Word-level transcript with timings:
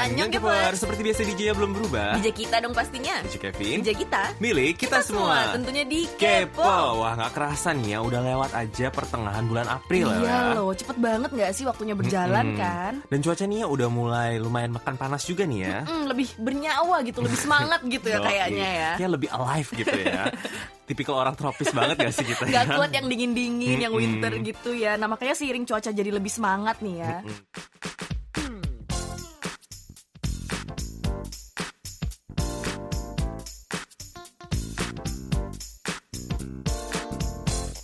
Annyeong, 0.00 0.30
Gepers. 0.32 0.78
Seperti 0.78 1.00
biasa 1.02 1.20
DJ-nya 1.22 1.52
belum 1.52 1.70
berubah. 1.72 2.10
DJ 2.16 2.28
kita 2.32 2.56
dong 2.58 2.72
pastinya. 2.72 3.20
DJ 3.20 3.36
Kevin. 3.38 3.76
DJ 3.80 3.90
kita. 3.94 4.22
Milik 4.38 4.74
kita, 4.78 4.98
semua. 5.00 5.52
Tentunya 5.52 5.84
di 5.84 6.08
Kepo. 6.10 6.60
Kepo. 6.60 6.78
Wah 7.00 7.12
nggak 7.14 7.32
kerasa 7.32 7.68
nih 7.70 7.88
ya, 7.90 7.98
udah 8.00 8.20
lewat 8.22 8.50
aja 8.52 8.86
pertengahan 8.88 9.44
bulan 9.44 9.66
April 9.66 10.08
Iya 10.10 10.24
ya. 10.24 10.38
loh, 10.54 10.72
cepet 10.72 10.96
banget 10.96 11.30
gak 11.30 11.52
sih 11.52 11.64
waktunya 11.64 11.92
berjalan 11.92 12.46
Mm-mm. 12.46 12.58
kan? 12.58 12.92
Dan 13.06 13.18
cuaca 13.20 13.44
nih 13.44 13.58
ya 13.58 13.66
udah 13.66 13.88
mulai 13.88 14.30
lumayan 14.36 14.72
makan 14.72 14.94
panas 14.96 15.22
juga 15.22 15.44
nih 15.44 15.60
ya. 15.62 15.78
Hmm, 15.84 16.04
lebih 16.06 16.28
bernyawa 16.36 16.96
gitu, 17.02 17.18
lebih 17.20 17.36
semangat 17.36 17.80
gitu 17.84 18.06
ya 18.06 18.18
kayaknya 18.26 18.68
ya. 18.70 18.90
Kayak 18.96 19.12
lebih 19.14 19.28
alive 19.30 19.68
gitu 19.74 19.96
ya. 20.00 20.22
Tipikal 20.88 21.14
orang 21.18 21.34
tropis 21.34 21.70
banget 21.70 21.96
gak 21.98 22.12
sih 22.12 22.24
kita? 22.24 22.42
Gak 22.46 22.64
ya? 22.66 22.74
kuat 22.74 22.90
yang 22.90 23.06
dingin-dingin, 23.06 23.78
yang 23.78 23.92
Mm-mm. 23.92 24.16
winter 24.16 24.32
gitu 24.40 24.70
ya. 24.72 24.96
Nah 24.96 25.06
makanya 25.06 25.36
seiring 25.36 25.62
cuaca 25.62 25.90
jadi 25.90 26.10
lebih 26.10 26.32
semangat 26.32 26.80
nih 26.80 26.94
ya. 26.98 27.14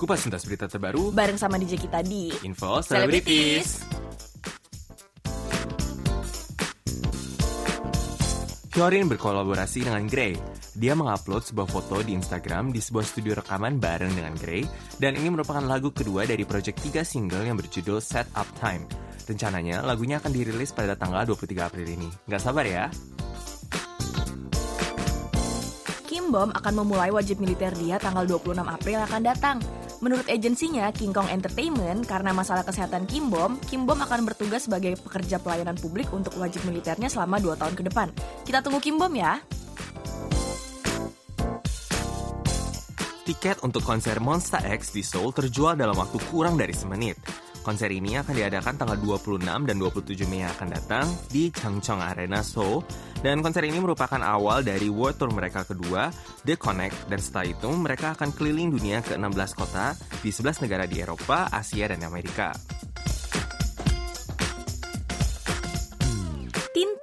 Kupas 0.07 0.23
tuntas 0.23 0.47
berita 0.47 0.71
terbaru. 0.71 1.11
Bareng 1.11 1.35
sama 1.35 1.59
DJ 1.59 1.83
kita 1.83 1.99
di 1.99 2.31
Info 2.47 2.79
Celebrities. 2.79 3.83
Hyorin 8.71 9.11
berkolaborasi 9.11 9.83
dengan 9.83 10.07
Grey. 10.07 10.39
Dia 10.79 10.95
mengupload 10.95 11.43
sebuah 11.51 11.67
foto 11.67 12.07
di 12.07 12.15
Instagram 12.15 12.71
di 12.71 12.79
sebuah 12.79 13.03
studio 13.03 13.35
rekaman 13.35 13.83
bareng 13.83 14.15
dengan 14.15 14.31
Grey, 14.39 14.63
dan 15.03 15.19
ini 15.19 15.27
merupakan 15.27 15.67
lagu 15.67 15.91
kedua 15.91 16.23
dari 16.23 16.47
project 16.47 16.87
3 16.87 17.03
single 17.03 17.43
yang 17.43 17.59
berjudul 17.59 17.99
Set 17.99 18.31
Up 18.39 18.47
Time. 18.63 18.87
Rencananya, 19.27 19.83
lagunya 19.83 20.23
akan 20.23 20.31
dirilis 20.31 20.71
pada 20.71 20.95
tanggal 20.95 21.27
23 21.27 21.67
April 21.67 21.87
ini. 21.91 22.07
Nggak 22.31 22.43
sabar 22.47 22.63
ya? 22.63 22.87
Kim 26.07 26.31
Bom 26.31 26.55
akan 26.55 26.75
memulai 26.79 27.11
wajib 27.11 27.43
militer 27.43 27.75
dia 27.75 27.99
tanggal 27.99 28.23
26 28.23 28.63
April 28.63 29.03
akan 29.03 29.23
datang. 29.27 29.59
Menurut 30.05 30.29
agensinya 30.29 30.93
King 30.93 31.17
Kong 31.17 31.33
Entertainment, 31.33 32.05
karena 32.05 32.37
masalah 32.37 32.63
kesehatan 32.63 33.09
Kim 33.09 33.33
Bom, 33.33 33.57
Kim 33.65 33.89
Bom 33.89 33.97
akan 33.97 34.29
bertugas 34.29 34.69
sebagai 34.69 34.95
pekerja 35.01 35.41
pelayanan 35.41 35.79
publik 35.81 36.13
untuk 36.13 36.37
wajib 36.37 36.63
militernya 36.69 37.09
selama 37.09 37.41
2 37.41 37.57
tahun 37.57 37.75
ke 37.75 37.83
depan. 37.89 38.09
Kita 38.45 38.61
tunggu 38.61 38.85
Kim 38.85 39.01
Bom 39.01 39.13
ya. 39.17 39.41
Tiket 43.27 43.65
untuk 43.67 43.83
konser 43.83 44.23
Monsta 44.23 44.63
X 44.63 44.95
di 44.95 45.03
Seoul 45.03 45.35
terjual 45.35 45.75
dalam 45.75 45.99
waktu 45.99 46.23
kurang 46.31 46.55
dari 46.55 46.71
semenit. 46.71 47.19
Konser 47.67 47.91
ini 47.91 48.15
akan 48.15 48.31
diadakan 48.31 48.79
tanggal 48.79 48.95
26 48.95 49.43
dan 49.43 49.75
27 49.75 50.31
Mei 50.31 50.47
akan 50.47 50.71
datang 50.71 51.03
di 51.27 51.51
Changchong 51.51 51.99
Arena 51.99 52.39
Seoul. 52.39 52.87
Dan 53.19 53.43
konser 53.43 53.67
ini 53.67 53.83
merupakan 53.83 54.23
awal 54.23 54.63
dari 54.63 54.87
World 54.87 55.19
Tour 55.19 55.35
mereka 55.35 55.67
kedua, 55.67 56.07
The 56.47 56.55
Connect. 56.55 57.11
Dan 57.11 57.19
setelah 57.19 57.51
itu 57.51 57.67
mereka 57.75 58.15
akan 58.15 58.31
keliling 58.39 58.71
dunia 58.71 59.03
ke 59.03 59.19
16 59.19 59.59
kota 59.59 59.99
di 60.23 60.31
11 60.31 60.63
negara 60.63 60.87
di 60.87 61.03
Eropa, 61.03 61.51
Asia, 61.51 61.91
dan 61.91 62.07
Amerika. 62.07 62.55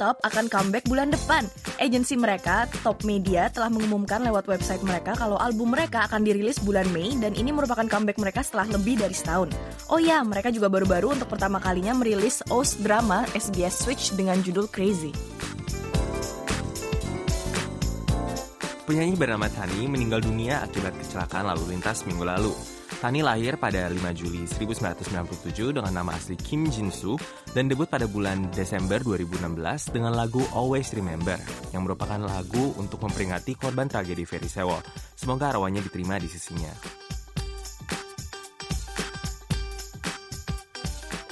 Top 0.04 0.20
akan 0.20 0.52
comeback 0.52 0.84
bulan 0.92 1.16
depan. 1.16 1.48
Agensi 1.80 2.20
mereka, 2.20 2.68
Top 2.84 3.08
Media, 3.08 3.48
telah 3.48 3.72
mengumumkan 3.72 4.20
lewat 4.20 4.52
website 4.52 4.84
mereka 4.84 5.16
kalau 5.16 5.40
album 5.40 5.72
mereka 5.72 6.04
akan 6.12 6.28
dirilis 6.28 6.60
bulan 6.60 6.84
Mei 6.92 7.16
dan 7.24 7.32
ini 7.40 7.56
merupakan 7.56 7.88
comeback 7.88 8.20
mereka 8.20 8.44
setelah 8.44 8.68
lebih 8.76 9.00
dari 9.00 9.16
setahun. 9.16 9.56
Oh 9.88 10.04
ya, 10.04 10.20
mereka 10.28 10.52
juga 10.52 10.68
baru-baru 10.68 11.16
untuk 11.16 11.32
pertama 11.32 11.64
kalinya 11.64 11.96
merilis 11.96 12.44
OS 12.52 12.84
drama 12.84 13.24
SBS 13.32 13.80
Switch 13.80 14.12
dengan 14.12 14.44
judul 14.44 14.68
Crazy. 14.68 15.33
Penyanyi 18.94 19.18
bernama 19.18 19.50
Tani 19.50 19.90
meninggal 19.90 20.22
dunia 20.22 20.62
akibat 20.62 20.94
kecelakaan 20.94 21.50
lalu 21.50 21.74
lintas 21.74 22.06
minggu 22.06 22.30
lalu. 22.30 22.54
Tani 23.02 23.26
lahir 23.26 23.58
pada 23.58 23.90
5 23.90 23.98
Juli 24.14 24.46
1997 24.46 25.74
dengan 25.74 25.90
nama 25.90 26.14
asli 26.14 26.38
Kim 26.38 26.70
Jin 26.70 26.94
Soo 26.94 27.18
dan 27.58 27.74
debut 27.74 27.90
pada 27.90 28.06
bulan 28.06 28.54
Desember 28.54 29.02
2016 29.02 29.98
dengan 29.98 30.14
lagu 30.14 30.46
Always 30.54 30.94
Remember 30.94 31.42
yang 31.74 31.90
merupakan 31.90 32.22
lagu 32.22 32.78
untuk 32.78 33.02
memperingati 33.02 33.58
korban 33.58 33.90
tragedi 33.90 34.30
Ferry 34.30 34.46
Sewol. 34.46 34.86
Semoga 35.18 35.58
arwahnya 35.58 35.82
diterima 35.82 36.22
di 36.22 36.30
sisinya. 36.30 37.03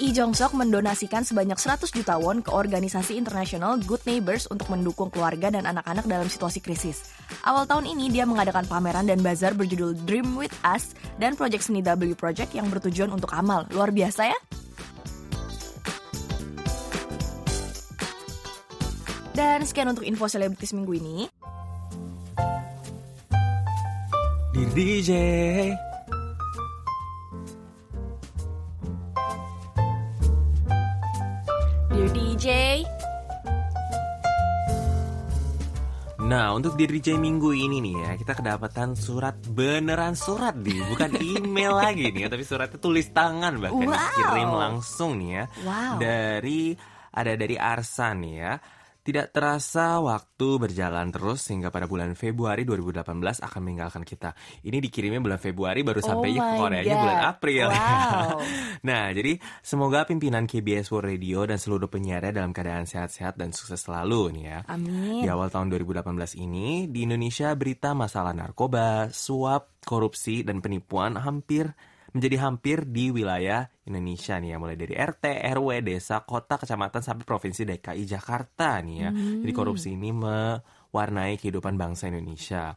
Lee 0.02 0.18
Jong 0.18 0.34
Sok 0.34 0.58
mendonasikan 0.58 1.22
sebanyak 1.22 1.62
100 1.62 1.94
juta 1.94 2.18
won 2.18 2.42
ke 2.42 2.50
organisasi 2.50 3.22
internasional 3.22 3.78
Good 3.78 4.02
Neighbors 4.10 4.50
untuk 4.50 4.66
mendukung 4.74 5.14
keluarga 5.14 5.54
dan 5.54 5.70
anak-anak 5.70 6.10
dalam 6.10 6.26
situasi 6.26 6.58
krisis. 6.58 7.06
Awal 7.46 7.70
tahun 7.70 7.86
ini 7.86 8.10
dia 8.10 8.26
mengadakan 8.26 8.66
pameran 8.66 9.06
dan 9.06 9.22
bazar 9.22 9.54
berjudul 9.54 9.94
Dream 10.10 10.34
With 10.34 10.58
Us 10.66 10.98
dan 11.22 11.38
proyek 11.38 11.62
seni 11.62 11.86
W 11.86 12.18
Project 12.18 12.58
yang 12.58 12.66
bertujuan 12.74 13.14
untuk 13.14 13.30
amal. 13.30 13.70
Luar 13.70 13.94
biasa 13.94 14.26
ya? 14.26 14.40
Dan 19.38 19.62
sekian 19.70 19.94
untuk 19.94 20.10
info 20.10 20.26
selebritis 20.26 20.74
minggu 20.74 20.98
ini. 20.98 21.18
DJ, 24.74 25.12
DJ, 32.42 32.82
Nah, 36.26 36.58
untuk 36.58 36.74
di 36.74 36.90
DJ 36.90 37.22
minggu 37.22 37.54
ini 37.54 37.78
nih 37.78 37.96
ya, 38.02 38.12
kita 38.18 38.34
kedapatan 38.34 38.98
surat 38.98 39.38
beneran 39.46 40.18
surat 40.18 40.58
nih, 40.58 40.82
bukan 40.90 41.22
email 41.38 41.78
lagi 41.78 42.10
nih 42.10 42.26
ya, 42.26 42.30
tapi 42.34 42.42
suratnya 42.42 42.82
tulis 42.82 43.14
tangan 43.14 43.62
bahkan 43.62 43.86
Wow. 43.86 43.94
dikirim 43.94 44.52
langsung 44.58 45.22
nih 45.22 45.30
ya. 45.38 45.44
Wow. 45.62 46.02
Dari 46.02 46.74
ada 47.14 47.34
dari 47.38 47.56
Arsan 47.62 48.26
nih 48.26 48.34
ya. 48.34 48.54
Tidak 49.02 49.34
terasa 49.34 49.98
waktu 49.98 50.62
berjalan 50.62 51.10
terus 51.10 51.42
sehingga 51.42 51.74
pada 51.74 51.90
bulan 51.90 52.14
Februari 52.14 52.62
2018 52.70 53.42
akan 53.42 53.62
meninggalkan 53.66 54.06
kita. 54.06 54.38
Ini 54.62 54.78
dikirimnya 54.78 55.18
bulan 55.18 55.42
Februari 55.42 55.82
baru 55.82 56.06
Oh 56.06 56.06
sampai 56.06 56.38
ke 56.38 56.38
my 56.38 56.58
Koreanya 56.62 56.94
God. 56.94 57.02
bulan 57.02 57.20
April. 57.26 57.68
Wow. 57.74 58.38
nah, 58.94 59.10
jadi 59.10 59.42
semoga 59.66 60.06
pimpinan 60.06 60.46
KBS 60.46 60.94
World 60.94 61.18
Radio 61.18 61.50
dan 61.50 61.58
seluruh 61.58 61.90
penyiarnya 61.90 62.46
dalam 62.46 62.54
keadaan 62.54 62.86
sehat-sehat 62.86 63.42
dan 63.42 63.50
sukses 63.58 63.82
selalu 63.82 64.38
nih 64.38 64.46
ya. 64.46 64.60
amin. 64.70 65.26
Di 65.26 65.28
awal 65.34 65.50
tahun 65.50 65.74
2018 65.74 66.38
ini, 66.38 66.86
di 66.86 67.10
Indonesia 67.10 67.50
berita 67.58 67.98
masalah 67.98 68.38
narkoba, 68.38 69.10
suap, 69.10 69.82
korupsi, 69.82 70.46
dan 70.46 70.62
penipuan 70.62 71.18
hampir 71.18 71.74
menjadi 72.12 72.38
hampir 72.44 72.88
di 72.88 73.12
wilayah 73.12 73.68
Indonesia 73.88 74.36
nih 74.38 74.56
ya. 74.56 74.58
Mulai 74.60 74.78
dari 74.80 74.94
RT, 74.96 75.24
RW, 75.56 75.70
desa, 75.84 76.24
kota, 76.24 76.60
kecamatan, 76.60 77.02
sampai 77.02 77.24
provinsi 77.24 77.64
DKI 77.68 78.04
Jakarta 78.08 78.80
nih 78.84 78.98
ya. 79.02 79.10
Jadi 79.12 79.52
korupsi 79.56 79.96
ini 79.96 80.12
mewarnai 80.12 81.40
kehidupan 81.40 81.76
bangsa 81.80 82.12
Indonesia. 82.12 82.76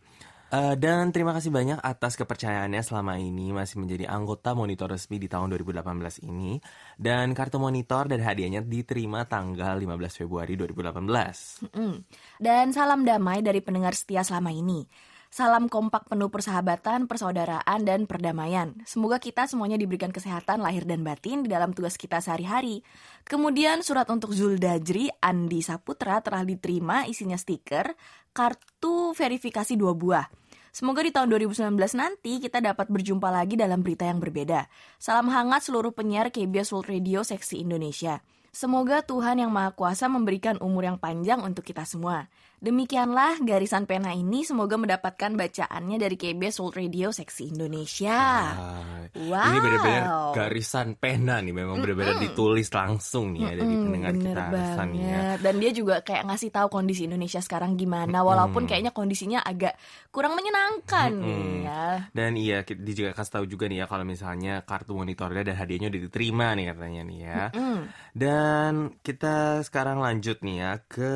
Eh, 0.55 0.75
dan 0.79 1.11
terima 1.11 1.35
kasih 1.35 1.51
banyak 1.51 1.83
atas 1.83 2.15
kepercayaannya 2.15 2.79
selama 2.87 3.19
ini 3.19 3.51
masih 3.51 3.83
menjadi 3.83 4.07
anggota 4.07 4.55
monitor 4.55 4.87
resmi 4.87 5.19
di 5.19 5.27
tahun 5.27 5.51
2018 5.51 6.23
ini. 6.23 6.63
Dan 6.95 7.35
kartu 7.35 7.59
monitor 7.59 8.07
dan 8.07 8.23
hadiahnya 8.23 8.63
diterima 8.63 9.27
tanggal 9.27 9.75
15 9.75 10.23
Februari 10.23 10.55
2018. 10.55 11.75
Mm. 11.75 11.97
Dan 12.39 12.71
salam 12.71 13.03
damai 13.03 13.43
dari 13.43 13.59
pendengar 13.67 13.99
setia 13.99 14.23
selama 14.23 14.55
ini. 14.55 14.87
Salam 15.35 15.67
kompak 15.67 16.07
penuh 16.07 16.31
persahabatan, 16.31 17.11
persaudaraan, 17.11 17.83
dan 17.83 18.07
perdamaian. 18.07 18.71
Semoga 18.87 19.19
kita 19.19 19.51
semuanya 19.51 19.75
diberikan 19.75 20.15
kesehatan 20.15 20.63
lahir 20.63 20.87
dan 20.87 21.03
batin 21.03 21.43
di 21.43 21.51
dalam 21.51 21.75
tugas 21.75 21.99
kita 21.99 22.23
sehari-hari. 22.23 22.87
Kemudian 23.27 23.83
surat 23.83 24.07
untuk 24.15 24.31
Zuldajri 24.31 25.11
Andi 25.19 25.59
Saputra 25.59 26.23
telah 26.23 26.47
diterima 26.47 27.11
isinya 27.11 27.35
stiker, 27.35 27.99
kartu 28.31 29.11
verifikasi 29.11 29.75
dua 29.75 29.99
buah. 29.99 30.31
Semoga 30.71 31.03
di 31.03 31.11
tahun 31.11 31.27
2019 31.27 31.83
nanti 31.99 32.39
kita 32.39 32.63
dapat 32.63 32.87
berjumpa 32.87 33.27
lagi 33.27 33.59
dalam 33.59 33.83
berita 33.83 34.07
yang 34.07 34.23
berbeda. 34.23 34.71
Salam 35.03 35.35
hangat 35.35 35.67
seluruh 35.67 35.91
penyiar 35.91 36.31
KBS 36.31 36.71
World 36.71 36.95
Radio 36.95 37.27
Seksi 37.27 37.59
Indonesia. 37.59 38.23
Semoga 38.55 39.03
Tuhan 39.03 39.43
Yang 39.43 39.51
Maha 39.51 39.75
Kuasa 39.75 40.07
memberikan 40.07 40.63
umur 40.63 40.87
yang 40.87 40.95
panjang 40.95 41.43
untuk 41.43 41.67
kita 41.67 41.83
semua. 41.83 42.31
Demikianlah 42.65 43.45
garisan 43.45 43.85
pena 43.85 44.17
ini 44.17 44.41
semoga 44.41 44.81
mendapatkan 44.81 45.37
bacaannya 45.37 46.01
dari 46.01 46.17
KBS 46.17 46.65
World 46.65 46.81
Radio 46.81 47.13
Seksi 47.13 47.53
Indonesia. 47.53 48.17
Ah, 48.57 49.05
Wow. 49.15 49.47
Ini 49.47 49.59
benar-benar 49.63 50.05
garisan 50.35 50.99
pena 50.99 51.39
nih, 51.39 51.55
memang 51.55 51.79
benar-benar 51.79 52.19
ditulis 52.19 52.67
langsung 52.75 53.31
nih 53.31 53.47
ya 53.47 53.53
dari 53.63 53.71
Mm, 53.71 53.85
pendengar 53.87 54.11
bener 54.11 54.25
kita 54.27 54.43
ya. 54.43 54.51
banget. 54.51 55.37
Dan 55.39 55.55
dia 55.63 55.71
juga 55.71 55.95
kayak 56.03 56.23
ngasih 56.27 56.51
tahu 56.51 56.67
kondisi 56.67 57.07
Indonesia 57.07 57.39
sekarang 57.39 57.79
gimana, 57.79 58.27
walaupun 58.27 58.67
kayaknya 58.67 58.91
kondisinya 58.91 59.39
agak 59.47 59.79
kurang 60.11 60.35
menyenangkan 60.35 61.15
nih 61.15 61.47
ya. 61.63 61.87
Dan 62.11 62.35
iya, 62.35 62.67
dia 62.67 62.95
juga 62.97 63.11
kasih 63.15 63.33
tahu 63.39 63.45
juga 63.47 63.71
nih 63.71 63.85
ya 63.85 63.87
kalau 63.87 64.03
misalnya 64.03 64.67
kartu 64.67 64.99
monitornya 64.99 65.47
dan 65.47 65.57
hadiahnya 65.63 65.95
udah 65.95 66.03
diterima 66.11 66.47
nih 66.59 66.67
katanya 66.75 67.03
nih 67.07 67.19
ya. 67.23 67.43
Mm. 67.55 67.81
Dan 68.19 68.73
kita 68.99 69.63
sekarang 69.63 70.03
lanjut 70.03 70.43
nih 70.43 70.57
ya 70.59 70.73
ke 70.91 71.15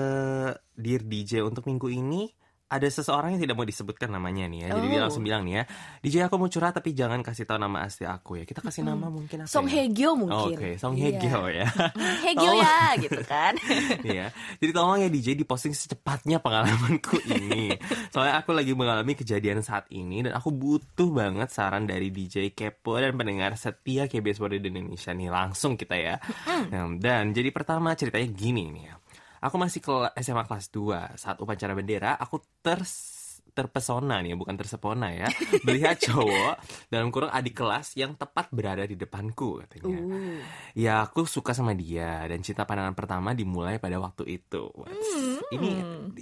Dear 0.79 1.03
DJ 1.03 1.43
untuk 1.43 1.67
minggu 1.67 1.91
ini 1.91 2.31
ada 2.69 2.85
seseorang 2.85 3.33
yang 3.33 3.41
tidak 3.41 3.57
mau 3.57 3.65
disebutkan 3.65 4.13
namanya 4.13 4.45
nih 4.45 4.61
ya. 4.63 4.77
Jadi 4.77 4.87
dia 4.87 5.01
Oh. 5.01 5.05
langsung 5.09 5.25
bilang 5.25 5.41
nih 5.41 5.55
ya, 5.57 5.63
DJ 5.99 6.29
aku 6.29 6.37
mau 6.37 6.47
curhat 6.47 6.77
tapi 6.77 6.93
jangan 6.93 7.25
kasih 7.25 7.43
tahu 7.43 7.57
nama 7.57 7.81
asli 7.81 8.05
aku 8.05 8.37
ya. 8.37 8.45
Kita 8.45 8.61
kasih 8.61 8.85
nama 8.85 9.09
mungkin 9.09 9.41
apa 9.41 9.49
Song 9.49 9.65
ya? 9.67 9.81
Hye 9.81 9.89
Kyo 9.89 10.11
Oh, 10.13 10.17
mungkin. 10.21 10.53
Oke, 10.53 10.71
Song 10.77 10.93
Iya. 10.93 11.01
Hye 11.01 11.13
Kyo 11.17 11.43
ya. 11.49 11.67
Hye 11.97 12.33
Kyo 12.37 12.53
Oh. 12.53 12.61
ya 12.61 12.79
gitu 13.01 13.21
kan. 13.25 13.53
Iya. 14.05 14.27
Jadi 14.61 14.71
tolong 14.71 15.01
ya 15.01 15.09
DJ 15.09 15.33
diposting 15.35 15.73
secepatnya 15.73 16.39
pengalamanku 16.39 17.17
ini. 17.33 17.73
Soalnya 18.13 18.37
aku 18.37 18.53
lagi 18.53 18.77
mengalami 18.77 19.17
kejadian 19.17 19.65
saat 19.65 19.89
ini 19.89 20.21
dan 20.23 20.37
aku 20.37 20.53
butuh 20.53 21.09
banget 21.09 21.49
saran 21.49 21.89
dari 21.89 22.13
DJ 22.13 22.53
Kepo 22.53 23.01
dan 23.01 23.17
pendengar 23.17 23.57
setia 23.57 24.05
KBS 24.05 24.39
World 24.39 24.61
Indonesia 24.61 25.11
nih. 25.11 25.33
Langsung 25.33 25.73
kita 25.75 25.97
ya. 25.97 26.21
Nah, 26.69 26.85
dan 27.01 27.33
jadi 27.33 27.49
pertama 27.49 27.97
ceritanya 27.97 28.29
gini 28.29 28.69
nih 28.69 28.85
ya. 28.85 28.98
Aku 29.39 29.57
masih 29.57 29.79
ke 29.79 29.93
SMA 30.19 30.45
kelas 30.45 30.71
2 30.71 31.15
saat 31.15 31.37
upacara 31.39 31.73
bendera 31.75 32.15
aku 32.19 32.43
ters 32.61 33.19
terpesona 33.49 34.23
nih 34.23 34.39
bukan 34.39 34.55
tersepona 34.55 35.11
ya 35.11 35.27
melihat 35.67 35.99
cowok 35.99 36.63
dalam 36.95 37.11
kurung 37.11 37.33
adik 37.33 37.59
kelas 37.59 37.99
yang 37.99 38.15
tepat 38.15 38.47
berada 38.55 38.87
di 38.87 38.95
depanku 38.95 39.59
katanya 39.67 39.99
Uh. 39.99 40.39
Ya 40.79 41.03
aku 41.03 41.27
suka 41.27 41.57
sama 41.57 41.75
dia 41.75 42.23
dan 42.29 42.39
cinta 42.45 42.63
pandangan 42.63 42.95
pertama 42.95 43.35
dimulai 43.35 43.81
pada 43.83 43.99
waktu 43.99 44.39
itu. 44.39 44.69
Wats, 44.79 45.11
Ini 45.51 45.71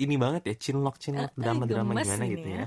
ini 0.01 0.15
banget 0.17 0.49
ya 0.49 0.55
cinlok 0.57 0.97
cinlok 0.97 1.35
Hmm. 1.35 1.41
Eh, 1.41 1.43
drama 1.45 1.65
drama 1.69 1.93
gemes 1.93 2.07
gimana 2.09 2.25
ini 2.25 2.35
gitu 2.39 2.49
ya. 2.49 2.57
ya. 2.57 2.67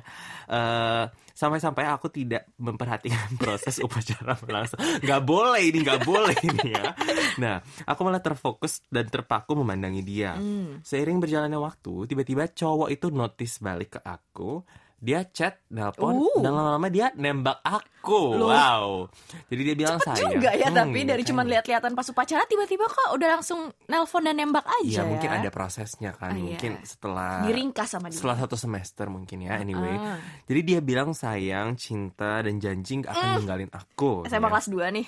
Eh, 0.54 1.04
sampai-sampai 1.40 1.88
aku 1.88 2.12
tidak 2.12 2.52
memperhatikan 2.60 3.32
proses 3.42 3.80
upacara 3.80 4.36
berlangsung. 4.36 4.76
Gak 5.00 5.24
boleh 5.24 5.72
ini 5.72 5.80
gak 5.88 6.04
boleh 6.04 6.36
ini 6.44 6.76
ya. 6.76 6.92
Nah 7.40 7.64
aku 7.88 8.04
malah 8.04 8.20
terfokus 8.20 8.84
dan 8.92 9.08
terpaku 9.08 9.56
memandangi 9.56 10.04
dia. 10.04 10.36
Hmm. 10.36 10.84
Seiring 10.84 11.24
berjalannya 11.24 11.56
waktu 11.56 12.12
tiba-tiba 12.12 12.52
cowok 12.52 12.92
itu 12.92 13.08
notice 13.08 13.64
balik 13.64 13.96
ke 13.96 14.00
aku. 14.04 14.60
Dia 15.02 15.24
chat, 15.26 15.64
nelpon, 15.70 16.12
Uh. 16.14 16.40
dan 16.40 16.52
lama-lama 16.52 16.88
dia 16.88 17.08
nembak 17.14 17.60
aku. 17.60 18.36
Loh. 18.36 18.48
Wow. 18.48 18.86
Jadi 19.48 19.62
dia 19.64 19.76
bilang 19.78 19.96
saya. 19.98 20.28
juga 20.30 20.52
ya 20.52 20.68
Hmm, 20.68 20.76
tapi 20.78 21.04
dari 21.04 21.22
cuman 21.22 21.46
lihat-lihatan 21.46 21.92
pas 21.92 22.04
upacara 22.06 22.44
tiba-tiba 22.46 22.84
kok 22.84 23.10
udah 23.12 23.30
langsung 23.34 23.60
nelpon 23.86 24.22
dan 24.22 24.36
nembak 24.36 24.64
Iya 24.82 25.00
aja 25.00 25.02
mungkin 25.06 25.30
ya. 25.30 25.38
ada 25.38 25.50
prosesnya 25.50 26.12
kan 26.12 26.30
Ah, 26.30 26.34
iya. 26.34 26.44
mungkin 26.46 26.72
setelah 26.82 27.44
diringkas 27.44 27.88
sama 27.90 28.08
dia. 28.08 28.16
setelah 28.16 28.38
satu 28.38 28.56
semester 28.56 29.06
mungkin 29.08 29.38
ya 29.42 29.56
anyway 29.58 29.94
Ah. 29.94 30.20
jadi 30.46 30.60
dia 30.62 30.80
bilang 30.80 31.12
sayang 31.12 31.76
cinta 31.76 32.40
dan 32.40 32.58
janji 32.58 33.00
gak 33.00 33.12
akan 33.12 33.28
ninggalin 33.38 33.70
aku 33.70 34.24
SMA 34.26 34.40
ya. 34.42 34.50
kelas 34.50 34.68
2 34.68 34.96
nih. 34.96 35.06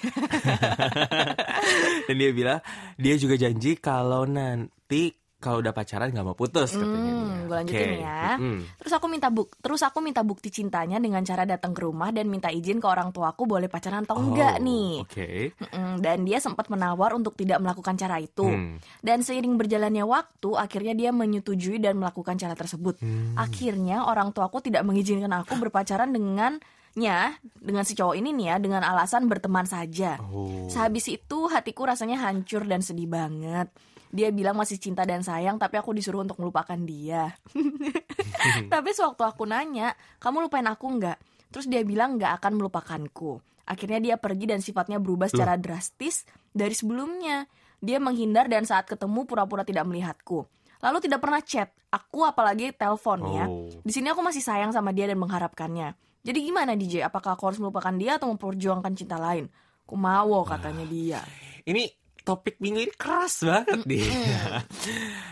dan 2.06 2.16
dia 2.16 2.32
bilang 2.32 2.60
dia 2.96 3.16
juga 3.16 3.36
janji 3.36 3.78
kalau 3.78 4.24
nanti 4.26 5.16
kalau 5.42 5.60
udah 5.60 5.74
pacaran 5.74 6.08
gak 6.08 6.22
mau 6.22 6.32
putus 6.32 6.72
katanya 6.72 7.12
Hmm, 7.12 7.26
dia. 7.28 7.42
gue 7.42 7.56
lanjutin 7.58 7.82
Oke. 7.90 7.98
ya. 8.00 8.24
Mm-mm. 8.38 8.58
Terus 8.78 8.94
aku 8.94 9.06
minta 9.06 9.28
buk, 9.28 9.50
terus 9.58 9.82
aku 9.82 9.98
minta 10.00 10.22
bukti 10.22 10.48
cintanya 10.48 10.98
dengan 10.98 11.20
cara 11.22 11.44
datang 11.44 11.74
ke 11.74 11.82
rumah 11.82 12.10
dan 12.10 12.26
minta 12.26 12.48
izin 12.48 12.78
ke 12.78 12.86
orang 12.86 13.10
tuaku 13.10 13.44
boleh 13.46 13.66
pacaran 13.66 14.06
atau 14.06 14.16
enggak 14.16 14.54
Oh, 14.54 14.64
nih. 14.64 14.92
oke 15.02 15.28
Mm-mm, 15.58 15.92
Dan 15.98 16.22
dia 16.22 16.38
sempat 16.38 16.68
menawar 16.68 17.12
untuk 17.12 17.34
tidak 17.34 17.58
melakukan 17.58 17.96
cara 17.96 18.16
itu. 18.18 18.46
Hmm. 18.46 18.78
Dan 18.98 19.20
seiring 19.20 19.58
berjalannya 19.58 20.04
waktu, 20.04 20.50
akhirnya 20.54 20.94
dia 20.94 21.10
menyetujui 21.10 21.78
dan 21.78 21.98
melakukan 21.98 22.36
cara 22.36 22.54
tersebut. 22.54 22.96
Hmm. 22.98 23.34
Akhirnya 23.34 24.06
orang 24.06 24.30
tuaku 24.30 24.62
tidak 24.62 24.84
mengizinkan 24.84 25.34
aku 25.34 25.58
berpacaran 25.58 26.12
dengannya, 26.12 27.18
dengan 27.56 27.84
si 27.84 27.94
cowok 27.94 28.16
ini 28.16 28.30
nih 28.32 28.46
ya, 28.46 28.56
dengan 28.58 28.84
alasan 28.84 29.26
berteman 29.26 29.64
saja. 29.64 30.20
Oh. 30.22 30.68
Sehabis 30.68 31.08
itu 31.10 31.48
hatiku 31.48 31.84
rasanya 31.84 32.20
hancur 32.22 32.64
dan 32.64 32.80
sedih 32.80 33.08
banget. 33.08 33.72
Dia 34.12 34.28
bilang 34.30 34.60
masih 34.60 34.76
cinta 34.76 35.08
dan 35.08 35.24
sayang, 35.24 35.56
tapi 35.56 35.80
aku 35.80 35.96
disuruh 35.96 36.28
untuk 36.28 36.36
melupakan 36.44 36.76
dia. 36.76 37.32
tapi 38.74 38.90
sewaktu 38.92 39.24
aku 39.24 39.48
nanya, 39.48 39.96
kamu 40.20 40.52
lupain 40.52 40.68
aku 40.68 41.00
nggak? 41.00 41.18
Terus 41.52 41.72
dia 41.72 41.82
bilang 41.88 42.20
nggak 42.20 42.44
akan 42.44 42.60
melupakanku. 42.60 43.40
Akhirnya 43.64 44.04
dia 44.04 44.16
pergi 44.20 44.52
dan 44.52 44.60
sifatnya 44.60 45.00
berubah 45.00 45.32
secara 45.32 45.56
drastis 45.56 46.28
dari 46.52 46.76
sebelumnya. 46.76 47.48
Dia 47.80 48.04
menghindar 48.04 48.52
dan 48.52 48.68
saat 48.68 48.84
ketemu 48.84 49.24
pura-pura 49.24 49.64
tidak 49.64 49.88
melihatku. 49.88 50.44
Lalu 50.84 50.98
tidak 51.08 51.24
pernah 51.24 51.40
chat, 51.40 51.72
aku 51.88 52.28
apalagi 52.28 52.76
telepon 52.76 53.20
ya. 53.32 53.46
Oh. 53.48 53.72
Di 53.80 53.92
sini 53.96 54.12
aku 54.12 54.20
masih 54.20 54.44
sayang 54.44 54.76
sama 54.76 54.92
dia 54.92 55.08
dan 55.08 55.18
mengharapkannya. 55.24 55.96
Jadi 56.22 56.40
gimana 56.44 56.76
DJ? 56.76 57.06
Apakah 57.06 57.40
aku 57.40 57.50
harus 57.50 57.60
melupakan 57.64 57.94
dia 57.96 58.20
atau 58.20 58.30
memperjuangkan 58.34 58.94
cinta 58.94 59.18
lain? 59.18 59.48
Aku 59.88 59.96
mau 59.96 60.44
katanya 60.44 60.86
dia. 60.86 61.22
ini 61.66 62.01
topik 62.22 62.58
minggu 62.58 62.80
ini 62.82 62.94
keras 62.94 63.42
banget 63.42 63.82
nih 63.84 64.06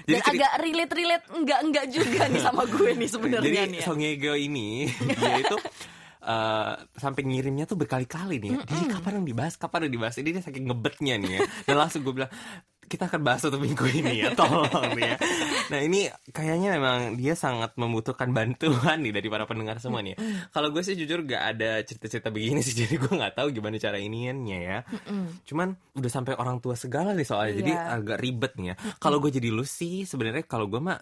Dan 0.04 0.20
ceri- 0.26 0.38
agak 0.38 0.52
relate-relate 0.58 1.26
enggak-enggak 1.32 1.86
juga 1.88 2.22
nih 2.26 2.42
sama 2.42 2.64
gue 2.66 2.92
nih 2.94 3.08
sebenarnya 3.08 3.46
Jadi 3.62 3.70
nih. 3.70 3.80
ya. 3.80 3.86
Song 3.86 4.00
Hye 4.00 4.16
Kyo 4.16 4.34
ini 4.34 4.90
dia 5.20 5.36
itu 5.38 5.58
eh, 6.30 6.74
sampai 6.96 7.22
ngirimnya 7.26 7.66
tuh 7.66 7.74
berkali-kali 7.76 8.38
nih. 8.38 8.50
ya. 8.54 8.60
Jadi 8.64 8.86
kapan 8.94 9.14
yang 9.18 9.28
dibahas? 9.28 9.54
Kapan 9.56 9.90
yang 9.90 9.94
dibahas? 9.98 10.16
Ini 10.16 10.30
dia 10.30 10.44
saking 10.46 10.66
ngebetnya 10.66 11.16
nih 11.18 11.32
ya. 11.34 11.40
Dan 11.66 11.76
langsung 11.76 12.06
gue 12.06 12.14
bilang 12.14 12.30
kita 12.90 13.06
akan 13.06 13.22
bahas 13.22 13.46
satu 13.46 13.62
minggu 13.62 13.86
ini 13.86 14.18
ya, 14.18 14.34
tolong 14.34 14.66
nih 14.98 15.14
ya. 15.14 15.18
Nah 15.70 15.80
ini 15.80 16.10
kayaknya 16.34 16.74
memang 16.74 17.14
dia 17.14 17.38
sangat 17.38 17.78
membutuhkan 17.78 18.34
bantuan 18.34 19.06
nih 19.06 19.14
dari 19.14 19.30
para 19.30 19.46
pendengar 19.46 19.78
semua 19.78 20.02
nih. 20.02 20.18
ya. 20.18 20.50
Kalau 20.50 20.74
gue 20.74 20.82
sih 20.82 20.98
jujur 20.98 21.22
gak 21.22 21.54
ada 21.54 21.86
cerita-cerita 21.86 22.34
begini 22.34 22.66
sih, 22.66 22.74
jadi 22.82 22.98
gue 22.98 23.14
nggak 23.14 23.38
tahu 23.38 23.54
gimana 23.54 23.78
cara 23.78 24.02
iniannya 24.02 24.58
ya. 24.60 24.80
Cuman 25.46 25.70
udah 25.94 26.10
sampai 26.10 26.34
orang 26.34 26.58
tua 26.58 26.74
segala 26.74 27.14
nih 27.14 27.30
soalnya, 27.30 27.62
jadi 27.62 27.72
Iya. 27.78 27.94
agak 28.02 28.18
ribet 28.18 28.52
nih 28.58 28.68
ya. 28.74 28.76
Kalau 28.98 29.22
gue 29.22 29.30
jadi 29.30 29.50
lu 29.54 29.62
sih, 29.62 30.10
sebenarnya 30.10 30.50
kalau 30.50 30.66
gue 30.66 30.82
mah 30.82 30.98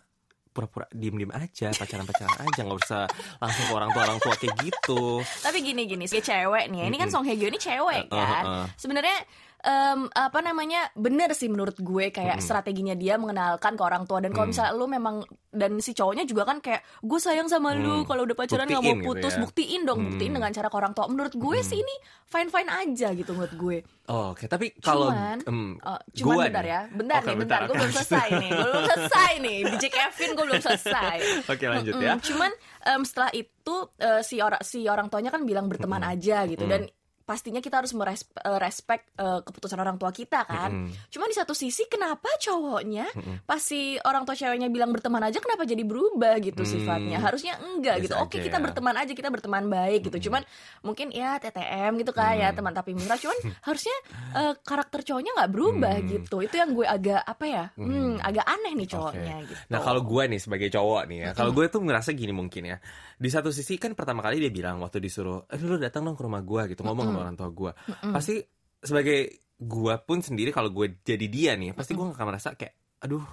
pura-pura 0.57 0.89
diem-diem 0.89 1.29
aja 1.29 1.69
pacaran-pacaran 1.69 2.33
aja 2.41 2.59
nggak 2.65 2.79
usah 2.81 3.05
langsung 3.37 3.63
ke 3.69 3.73
orang 3.77 3.89
tua 3.93 4.01
orang 4.09 4.17
tua 4.17 4.33
kayak 4.33 4.57
gitu 4.65 5.21
Tapi 5.21 5.57
gini-gini, 5.61 6.09
sebagai 6.09 6.33
cewek 6.33 6.65
nih, 6.73 6.79
ya, 6.81 6.85
ini 6.89 6.97
kan 6.97 7.09
Song 7.13 7.21
Hye 7.21 7.37
Kyo 7.37 7.53
ini 7.53 7.59
cewek 7.61 8.09
Uh, 8.09 8.17
uh, 8.17 8.25
kan. 8.25 8.43
uh. 8.49 8.65
Sebenarnya 8.73 9.17
em, 9.67 10.07
apa 10.07 10.39
namanya 10.39 10.87
bener 10.93 11.31
sih 11.31 11.45
menurut 11.45 11.75
gue 11.75 12.07
kayak 12.07 12.39
strateginya 12.39 12.95
dia 12.95 13.15
mengenalkan 13.15 13.75
ke 13.75 13.83
orang 13.83 14.03
tua 14.03 14.17
dan 14.17 14.31
kalau 14.31 14.47
misalnya 14.47 14.71
lu 14.71 14.87
memang 14.87 15.19
dan 15.49 15.75
si 15.77 15.91
cowoknya 15.91 16.23
juga 16.23 16.45
kan 16.45 16.57
kayak 16.57 16.79
gue 16.97 17.19
sayang 17.19 17.45
sama 17.45 17.73
lu 17.73 17.97
Hmm. 17.97 18.05
kalau 18.05 18.23
udah 18.23 18.33
pacaran 18.33 18.63
nggak 18.63 18.79
mau 18.79 18.95
gitu 18.95 19.05
putus 19.05 19.33
ya. 19.33 19.41
buktiin 19.41 19.81
dong 19.83 19.99
buktiin 20.05 20.29
Hmm. 20.29 20.37
dengan 20.39 20.51
cara 20.51 20.67
ke 20.67 20.77
orang 20.77 20.93
tua 20.93 21.05
menurut 21.07 21.33
gue 21.33 21.57
sih 21.59 21.77
ini 21.77 21.95
fine 22.23 22.47
fine 22.47 22.69
aja 22.69 23.07
gitu 23.11 23.31
menurut 23.31 23.53
gue 23.53 23.77
oh, 24.07 24.31
oke 24.31 24.45
tapi 24.45 24.71
kalau 24.77 25.09
cuman 25.09 25.37
em, 25.43 25.59
oh, 25.77 25.99
cuman 26.13 26.31
gua 26.31 26.43
bentar 26.45 26.63
nih. 26.63 26.71
ya 26.71 26.81
bentar 26.89 27.17
Oke, 27.17 27.27
nih 27.27 27.37
bentar, 27.37 27.59
gue 27.59 27.67
oke. 27.67 27.77
belum 27.77 27.91
selesai 27.93 28.27
nih 28.33 28.49
gue 28.49 28.67
belum 28.67 28.85
selesai 28.93 29.31
nih 29.37 29.57
DJ 29.67 29.85
Kevin 29.89 30.29
gue 30.31 30.45
belum 30.45 30.61
selesai 30.63 31.17
oke 31.43 31.65
lanjut 31.65 31.93
Mm-mm. 31.93 32.05
ya 32.05 32.13
Cuman 32.21 32.51
em, 32.85 33.01
setelah 33.03 33.31
itu 33.33 33.75
eh, 33.97 34.21
si 34.21 34.35
orang 34.37 34.61
si 34.61 34.79
orang 34.85 35.07
tuanya 35.07 35.27
kan 35.27 35.43
bilang 35.43 35.67
berteman 35.67 35.99
aja 36.01 36.45
gitu 36.45 36.63
dan 36.63 36.87
pastinya 37.27 37.59
kita 37.59 37.83
harus 37.83 37.91
merespek 37.91 38.31
respect 38.57 39.03
eh, 39.13 39.39
keputusan 39.43 39.75
orang 39.75 39.99
tua 39.99 40.09
kita 40.09 40.41
kan. 40.41 40.71
Mm-mm. 40.87 41.11
Cuman 41.11 41.27
di 41.27 41.35
satu 41.35 41.51
sisi 41.51 41.83
kenapa 41.85 42.31
cowoknya 42.39 43.11
pas 43.43 43.59
si 43.59 43.99
orang 43.99 44.23
tua 44.23 44.31
ceweknya 44.31 44.71
bilang 44.71 44.89
berteman 44.89 45.19
aja 45.21 45.37
kenapa 45.37 45.67
jadi 45.67 45.83
berubah 45.83 46.39
gitu 46.39 46.63
Hmm. 46.63 46.71
sifatnya? 46.71 47.17
Harusnya 47.19 47.59
enggak 47.59 47.99
Biasa 47.99 48.05
gitu. 48.07 48.15
Oke, 48.17 48.35
aja 48.37 48.45
kita 48.45 48.57
ya. 48.57 48.63
berteman 48.63 48.95
aja, 48.95 49.11
kita 49.11 49.27
berteman 49.27 49.63
baik 49.67 50.07
gitu. 50.07 50.17
Cuman 50.25 50.41
mungkin 50.79 51.11
ya 51.11 51.35
TTM 51.35 51.99
gitu 51.99 52.11
kan 52.11 52.31
ya 52.33 52.49
teman 52.49 52.71
tapi 52.71 52.95
mesra 52.95 53.17
cuman 53.17 53.35
harusnya 53.67 53.97
eh, 54.33 54.53
karakter 54.57 55.03
cowoknya 55.03 55.31
nggak 55.35 55.51
berubah 55.51 55.95
Hmm. 55.99 56.07
gitu. 56.07 56.37
Itu 56.39 56.55
yang 56.55 56.71
gue 56.71 56.87
agak 56.87 57.21
apa 57.21 57.43
ya? 57.43 57.65
Hmm, 57.75 58.23
agak 58.23 58.47
aneh 58.47 58.71
nih 58.73 58.87
cowoknya 58.87 59.35
Oke. 59.37 59.49
gitu. 59.49 59.61
Nah 59.67 59.79
kalau 59.81 60.01
gue 60.01 60.23
nih 60.25 60.39
sebagai 60.39 60.69
cowok 60.69 61.01
nih 61.05 61.17
ya, 61.19 61.29
kalau 61.33 61.51
gue 61.51 61.65
tuh 61.67 61.81
ngerasa 61.81 62.15
gini 62.15 62.31
mungkin 62.31 62.63
ya. 62.65 62.77
Di 63.17 63.27
satu 63.27 63.49
sisi 63.49 63.75
kan 63.75 63.91
pertama 63.91 64.21
kali 64.21 64.37
dia 64.37 64.53
bilang 64.53 64.77
waktu 64.77 65.01
disuruh, 65.01 65.49
eh 65.49 65.57
lu 65.57 65.75
datang 65.75 66.05
dong 66.05 66.13
ke 66.13 66.21
rumah 66.21 66.39
gue 66.39 66.71
gitu 66.71 66.85
ngomong 66.85 67.16
sama 67.17 67.25
orang 67.25 67.35
tua 67.35 67.49
gue. 67.49 67.71
Pasti 68.13 68.35
sebagai 68.77 69.49
gue 69.57 69.93
pun 70.05 70.21
sendiri 70.21 70.53
kalau 70.53 70.69
gue 70.69 71.01
jadi 71.01 71.25
dia 71.25 71.57
nih, 71.57 71.73
pasti 71.73 71.97
gue 71.97 72.05
gak 72.05 72.13
akan 72.13 72.27
merasa 72.29 72.53
kayak, 72.53 73.01
aduh 73.01 73.25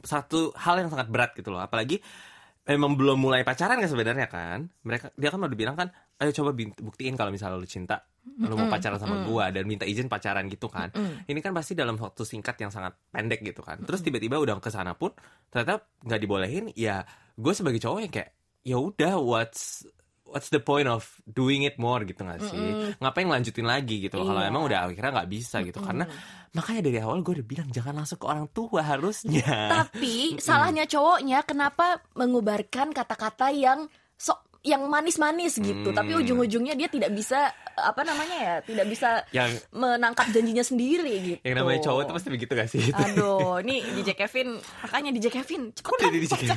satu 0.00 0.56
hal 0.56 0.80
yang 0.80 0.88
sangat 0.88 1.12
berat 1.12 1.36
gitu 1.36 1.52
loh. 1.52 1.60
Apalagi 1.60 2.00
emang 2.64 2.96
belum 2.96 3.20
mulai 3.20 3.44
pacaran 3.44 3.76
kan 3.76 3.88
sebenarnya 3.88 4.26
kan. 4.32 4.64
Mereka 4.82 5.12
dia 5.14 5.28
kan 5.28 5.44
udah 5.44 5.58
bilang 5.58 5.76
kan 5.76 5.92
ayo 6.18 6.32
coba 6.34 6.50
buktiin 6.56 7.14
kalau 7.14 7.30
misalnya 7.30 7.60
lu 7.60 7.68
cinta 7.68 8.00
lu 8.28 8.60
mau 8.60 8.68
pacaran 8.68 9.00
sama 9.00 9.24
gua 9.24 9.48
dan 9.48 9.64
minta 9.64 9.88
izin 9.88 10.10
pacaran 10.10 10.44
gitu 10.52 10.68
kan. 10.68 10.92
Ini 11.24 11.40
kan 11.40 11.56
pasti 11.56 11.72
dalam 11.72 11.96
waktu 11.96 12.24
singkat 12.28 12.60
yang 12.60 12.68
sangat 12.68 12.96
pendek 13.08 13.40
gitu 13.40 13.64
kan. 13.64 13.80
Terus 13.84 14.04
tiba-tiba 14.04 14.36
udah 14.36 14.60
ke 14.60 14.68
sana 14.68 14.92
pun 14.96 15.12
ternyata 15.48 15.84
nggak 16.04 16.20
dibolehin 16.20 16.64
ya 16.76 17.04
gue 17.38 17.52
sebagai 17.54 17.78
cowok 17.78 18.00
yang 18.02 18.12
kayak 18.12 18.30
ya 18.66 18.76
udah 18.76 19.14
what's 19.22 19.86
what's 20.28 20.52
the 20.52 20.60
point 20.60 20.86
of 20.86 21.04
doing 21.24 21.64
it 21.64 21.76
more 21.76 22.04
gitu 22.04 22.20
gak 22.22 22.40
sih? 22.44 22.94
Ngapain 23.00 23.28
lanjutin 23.28 23.64
lagi 23.64 24.04
gitu? 24.04 24.20
Kalau 24.20 24.40
Iya. 24.40 24.48
emang 24.52 24.64
udah 24.68 24.88
akhirnya 24.88 25.12
nggak 25.20 25.30
bisa 25.32 25.60
gitu. 25.64 25.80
Karena 25.80 26.04
makanya 26.52 26.80
dari 26.88 26.98
awal 27.00 27.20
gue 27.20 27.40
udah 27.40 27.46
bilang 27.48 27.68
jangan 27.68 28.00
langsung 28.00 28.20
ke 28.20 28.26
orang 28.28 28.48
tua 28.48 28.80
harusnya. 28.84 29.44
Tapi 29.84 30.36
salahnya 30.40 30.84
cowoknya 30.84 31.44
kenapa 31.44 32.00
mengubarkan 32.14 32.92
kata-kata 32.92 33.52
yang 33.52 33.88
sok 34.16 34.47
yang 34.60 34.84
manis-manis 34.84 35.56
gitu, 35.56 35.88
tapi 35.90 36.10
Hmm. 36.10 36.20
ujung-ujungnya 36.20 36.72
dia 36.72 36.86
tidak 36.86 37.10
bisa 37.10 37.50
apa 37.72 38.00
namanya 38.02 38.36
ya, 38.36 38.54
tidak 38.60 38.84
bisa 38.86 39.22
Yang 39.30 39.64
menangkap 39.70 40.24
janjinya 40.28 40.60
sendiri 40.60 41.12
gitu. 41.20 41.38
yang 41.40 41.54
namanya 41.56 41.78
cowok 41.80 42.00
itu 42.00 42.12
pasti 42.12 42.28
begitu 42.28 42.52
gak 42.52 42.68
sih? 42.68 42.82
Aduh, 43.00 43.60
nih 43.60 43.80
DJ 43.94 44.08
Kevin, 44.16 44.60
makanya 44.80 45.08
DJ 45.10 45.26
Kevin, 45.32 45.60
Kok 45.72 45.94
cepet 45.94 46.04
jadi 46.04 46.16
dicek- 46.18 46.48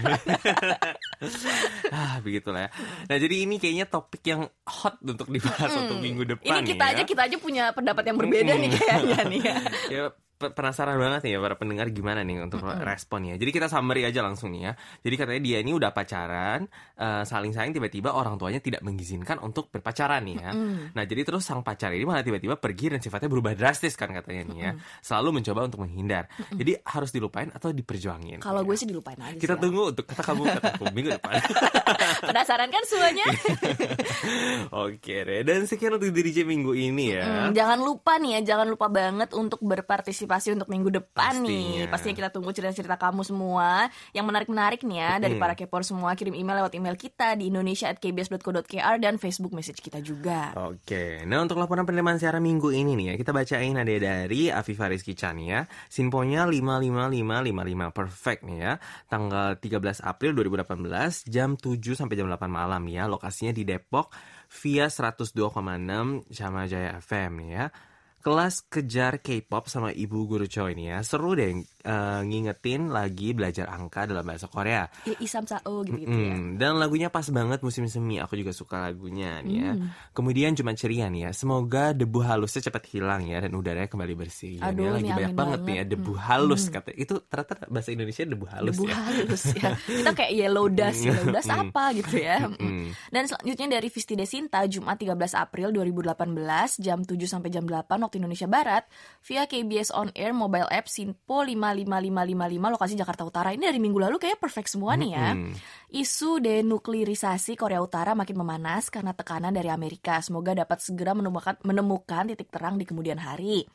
ah 1.91 2.15
begitulah 2.19 2.65
ya. 2.65 2.69
Nah 3.05 3.15
jadi 3.17 3.35
ini 3.39 3.55
kayaknya 3.57 3.85
topik 3.85 4.21
yang 4.23 4.47
hot 4.63 4.95
untuk 4.99 5.27
dibahas 5.27 5.71
untuk 5.77 5.97
minggu 5.99 6.23
depan 6.27 6.51
Hmm. 6.51 6.57
Ini 6.57 6.67
kita 6.67 6.83
nih 6.83 6.91
aja 6.91 6.97
ya. 6.97 7.05
kita 7.05 7.21
aja 7.23 7.35
punya 7.37 7.63
pendapat 7.69 8.03
yang 8.03 8.17
berbeda 8.17 8.51
nih 8.55 8.69
kayaknya 8.71 9.19
nih 9.23 9.39
ya. 9.41 9.55
ya 9.93 10.01
penasaran 10.49 10.97
banget 10.97 11.29
nih 11.29 11.31
ya 11.37 11.39
para 11.39 11.55
pendengar 11.61 11.87
gimana 11.93 12.25
nih 12.25 12.41
untuk 12.41 12.65
respon 12.65 13.29
ya. 13.29 13.35
Jadi 13.37 13.51
kita 13.53 13.69
summary 13.69 14.09
aja 14.09 14.25
langsung 14.25 14.49
nih 14.49 14.61
ya. 14.65 14.73
Jadi 15.05 15.15
katanya 15.15 15.41
dia 15.45 15.57
ini 15.61 15.71
udah 15.77 15.93
pacaran, 15.93 16.65
eh, 16.97 17.23
saling 17.29 17.53
sayang 17.53 17.77
tiba-tiba 17.77 18.17
orang 18.17 18.41
tuanya 18.41 18.57
tidak 18.57 18.81
mengizinkan 18.81 19.37
untuk 19.37 19.69
berpacaran 19.69 20.25
nih 20.25 20.37
ya. 20.41 20.51
Nah 20.97 21.03
jadi 21.05 21.21
terus 21.21 21.45
sang 21.45 21.61
pacar 21.61 21.93
ini 21.93 22.03
malah 22.03 22.25
tiba-tiba 22.25 22.57
pergi 22.57 22.97
dan 22.97 22.99
sifatnya 22.99 23.29
berubah 23.29 23.53
drastis 23.53 23.93
kan 23.93 24.09
katanya 24.09 24.41
nih 24.49 24.57
ya. 24.57 24.71
Selalu 25.05 25.43
mencoba 25.43 25.69
untuk 25.69 25.85
menghindar. 25.85 26.25
Jadi 26.49 26.81
harus 26.81 27.13
dilupain 27.13 27.53
atau 27.53 27.69
diperjuangin. 27.69 28.41
Kalau 28.41 28.65
ya. 28.65 28.67
gue 28.67 28.75
sih 28.79 28.87
dilupain 28.89 29.19
aja 29.21 29.37
kita 29.37 29.53
sih 29.53 29.59
ya. 29.59 29.63
tunggu 29.63 29.81
untuk 29.93 30.05
kata 30.09 30.23
kamu 30.25 30.41
kataku 30.47 30.83
minggu 30.95 31.09
depan. 31.19 31.33
Penasaran 32.31 32.69
kan 32.71 32.83
semuanya? 32.87 33.25
Oke 34.87 35.15
deh. 35.27 35.41
Dan 35.43 35.67
sekian 35.67 35.99
untuk 35.99 36.09
DJ 36.15 36.47
minggu 36.47 36.71
ini 36.71 37.13
ya. 37.13 37.25
Hmm, 37.27 37.51
jangan 37.51 37.79
lupa 37.83 38.15
nih 38.17 38.39
ya, 38.39 38.55
jangan 38.55 38.67
lupa 38.71 38.87
banget 38.87 39.29
untuk 39.35 39.59
berpartisipasi 39.59 40.30
untuk 40.53 40.71
minggu 40.71 40.87
depan 40.87 41.43
nih. 41.43 41.83
Pastinya. 41.83 41.91
Pastinya 41.91 42.15
kita 42.15 42.29
tunggu 42.31 42.49
cerita-cerita 42.55 42.95
kamu 42.95 43.27
semua 43.27 43.91
yang 44.15 44.23
menarik-menarik 44.23 44.85
nih 44.87 44.97
ya 45.01 45.11
dari 45.19 45.35
Hmm. 45.35 45.43
para 45.43 45.53
kepor 45.57 45.83
semua. 45.83 46.15
Kirim 46.15 46.37
email 46.37 46.63
lewat 46.63 46.77
email 46.77 46.95
kita 46.95 47.35
di 47.35 47.49
indonesia@kbs.co.kr 47.49 48.95
dan 49.01 49.17
Facebook 49.17 49.51
message 49.51 49.81
kita 49.81 49.99
juga. 49.99 50.53
Oke, 50.55 51.25
nah 51.25 51.41
untuk 51.41 51.57
laporan 51.57 51.83
penerimaan 51.83 52.21
siaran 52.21 52.43
minggu 52.43 52.69
ini 52.71 52.93
nih 52.93 53.05
ya, 53.11 53.15
kita 53.17 53.31
bacain 53.33 53.73
ada 53.73 53.91
dari 53.91 54.53
Afifa 54.53 54.85
Rizky 54.85 55.17
Chan 55.17 55.35
ya. 55.41 55.65
Sinponya 55.89 56.45
55555 56.45 57.89
perfect 57.89 58.41
nih 58.45 58.57
ya. 58.61 58.73
Tanggal 59.09 59.57
13 59.57 60.03
April 60.03 60.37
2018 60.37 61.25
jam 61.25 61.57
7 61.57 61.97
sampai 61.97 62.15
jam 62.15 62.29
8 62.29 62.51
malam 62.51 62.83
ya. 62.85 63.09
Lokasinya 63.09 63.51
di 63.51 63.63
Depok 63.65 64.13
via 64.61 64.91
102,6 64.91 66.27
Sama 66.29 66.67
Jaya 66.67 66.99
FM 66.99 67.31
nih 67.41 67.49
ya. 67.55 67.65
Kelas 68.21 68.61
kejar 68.69 69.17
K-pop 69.25 69.65
sama 69.65 69.89
Ibu 69.89 70.29
Guru 70.29 70.45
Choi 70.45 70.77
nih 70.77 70.93
ya. 70.93 70.97
Seru 71.01 71.33
deh 71.33 71.65
eh, 71.81 72.21
ngingetin 72.25 72.89
lagi 72.93 73.33
belajar 73.33 73.67
angka 73.69 74.05
dalam 74.05 74.23
bahasa 74.23 74.47
Korea. 74.47 74.87
Ya, 75.05 75.15
Isam 75.17 75.45
Sao 75.45 75.83
gitu-gitu 75.83 76.13
ya. 76.13 76.33
Mm, 76.37 76.61
dan 76.61 76.77
lagunya 76.77 77.09
pas 77.09 77.25
banget 77.29 77.59
musim 77.65 77.85
semi. 77.89 78.21
Aku 78.21 78.37
juga 78.37 78.53
suka 78.53 78.79
lagunya 78.81 79.41
nih 79.41 79.57
ya. 79.57 79.71
Hmm. 79.75 79.89
Kemudian 80.13 80.53
cuma 80.53 80.73
ceria 80.77 81.09
nih 81.09 81.29
ya. 81.29 81.31
Semoga 81.33 81.91
debu 81.91 82.21
halusnya 82.21 82.69
cepat 82.69 82.83
hilang 82.93 83.25
ya 83.25 83.41
dan 83.41 83.51
udaranya 83.57 83.89
kembali 83.89 84.13
bersih. 84.13 84.61
Ya, 84.61 84.71
Aduh, 84.71 84.85
nih 84.85 84.91
lagi 84.93 85.11
banyak 85.11 85.33
amin 85.33 85.39
banget, 85.41 85.59
nih 85.61 85.65
ya 85.65 85.83
banget. 85.83 85.85
Hmm. 85.85 85.91
debu 85.91 86.13
halus 86.17 86.63
kata. 86.69 86.89
Itu 86.93 87.13
ternyata 87.25 87.53
bahasa 87.67 87.89
Indonesia 87.91 88.23
debu 88.23 88.45
halus 88.49 88.75
Debu 88.77 88.85
ya. 88.87 88.95
halus 88.95 89.43
ya. 89.57 89.69
Kita 90.01 90.11
kayak 90.13 90.31
yellow 90.33 90.67
dust, 90.69 91.01
yellow 91.01 91.25
dust 91.33 91.49
apa 91.51 91.83
gitu 91.97 92.15
ya. 92.21 92.37
Mm. 92.47 92.93
Dan 93.09 93.23
selanjutnya 93.27 93.67
dari 93.79 93.87
Visti 93.89 94.13
Desinta 94.13 94.61
Jumat 94.69 94.97
13 95.01 95.17
April 95.35 95.73
2018 95.73 96.83
jam 96.83 96.99
7 97.03 97.15
sampai 97.25 97.49
jam 97.49 97.65
8 97.65 97.87
waktu 97.89 98.17
Indonesia 98.21 98.47
Barat 98.47 98.83
via 99.25 99.45
KBS 99.49 99.91
On 99.95 100.09
Air 100.13 100.33
mobile 100.35 100.69
app 100.69 100.85
Sinpo 100.87 101.41
55555 101.73 102.75
lokasi 102.75 102.93
Jakarta 102.99 103.23
Utara. 103.25 103.49
Ini 103.55 103.71
dari 103.71 103.79
minggu 103.79 103.99
lalu 103.99 104.19
kayak 104.19 104.37
perfect 104.39 104.69
semua 104.71 104.93
nih 104.99 105.11
ya. 105.15 105.33
Mm. 105.33 105.53
Isu 105.91 106.39
denuklirisasi 106.43 107.55
Korea 107.59 107.79
Utara 107.83 108.15
makin 108.15 108.37
memanas 108.39 108.87
karena 108.93 109.11
tekanan 109.11 109.55
dari 109.55 109.67
Amerika. 109.67 110.19
Semoga 110.19 110.55
dapat 110.55 110.79
segera 110.79 111.11
menemukan 111.11 111.59
menemukan 111.63 112.31
titik 112.31 112.51
terang 112.51 112.75
di 112.79 112.85
kemudian 112.87 113.19
hari. 113.19 113.65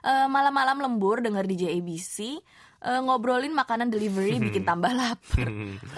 Eh, 0.00 0.26
malam-malam 0.32 0.80
lembur 0.80 1.20
dengar 1.20 1.44
DJ 1.44 1.76
ABC 1.76 2.40
eh, 2.80 3.00
ngobrolin 3.04 3.52
makanan 3.52 3.92
delivery 3.92 4.40
bikin 4.40 4.64
tambah 4.64 4.88
lapar. 4.96 5.44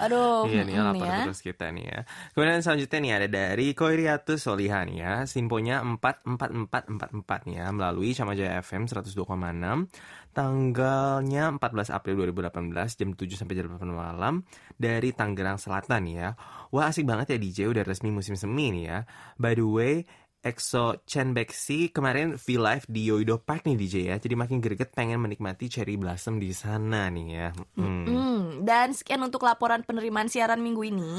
Aduh, 0.03 0.43
Iya 0.51 0.67
nih 0.67 0.75
lapar 0.75 1.07
ya. 1.07 1.19
terus 1.31 1.39
kita 1.39 1.71
nih 1.71 1.87
ya. 1.87 1.99
Kemudian 2.35 2.59
selanjutnya 2.59 2.99
nih 2.99 3.11
ada 3.15 3.27
dari 3.31 3.71
Koiriatus 3.71 4.43
Solihan 4.43 4.91
ya. 4.91 5.23
Simponya 5.23 5.79
44444 5.87 7.47
nih 7.47 7.55
ya 7.63 7.67
melalui 7.71 8.11
Sama 8.11 8.35
Jaya 8.35 8.59
FM 8.59 8.91
102,6 8.91 9.23
tanggalnya 10.33 11.53
14 11.55 11.93
April 11.93 12.27
2018 12.33 12.99
jam 12.99 13.09
7 13.13 13.39
sampai 13.39 13.53
jam 13.53 13.69
8 13.69 13.85
malam 13.87 14.41
dari 14.75 15.13
Tangerang 15.13 15.61
Selatan 15.61 16.09
ya. 16.09 16.33
Wah 16.73 16.89
asik 16.89 17.05
banget 17.05 17.33
ya 17.33 17.37
DJ 17.37 17.59
udah 17.69 17.85
resmi 17.85 18.09
musim 18.09 18.33
semi 18.33 18.73
nih 18.73 18.83
ya. 18.89 18.97
By 19.37 19.53
the 19.53 19.63
way 19.63 19.93
EXO 20.43 21.07
Chen 21.07 21.31
Bexi 21.31 21.87
kemarin 21.95 22.35
V-Live 22.35 22.91
di 22.91 23.07
Yoido 23.07 23.39
Park 23.39 23.63
nih 23.63 23.79
DJ 23.79 23.95
ya. 24.11 24.15
Jadi 24.19 24.35
makin 24.35 24.59
greget 24.59 24.91
pengen 24.91 25.23
menikmati 25.23 25.71
cherry 25.71 25.95
blossom 25.95 26.35
di 26.41 26.51
sana 26.51 27.07
nih 27.07 27.27
ya. 27.31 27.47
Hmm. 27.79 28.03
Hmm, 28.03 28.43
dan 28.67 28.91
sekian 28.91 29.23
untuk 29.23 29.47
laporan 29.47 29.87
penerimaan 29.87 30.27
siaran 30.27 30.59
minggu 30.59 30.83
ini. 30.83 31.13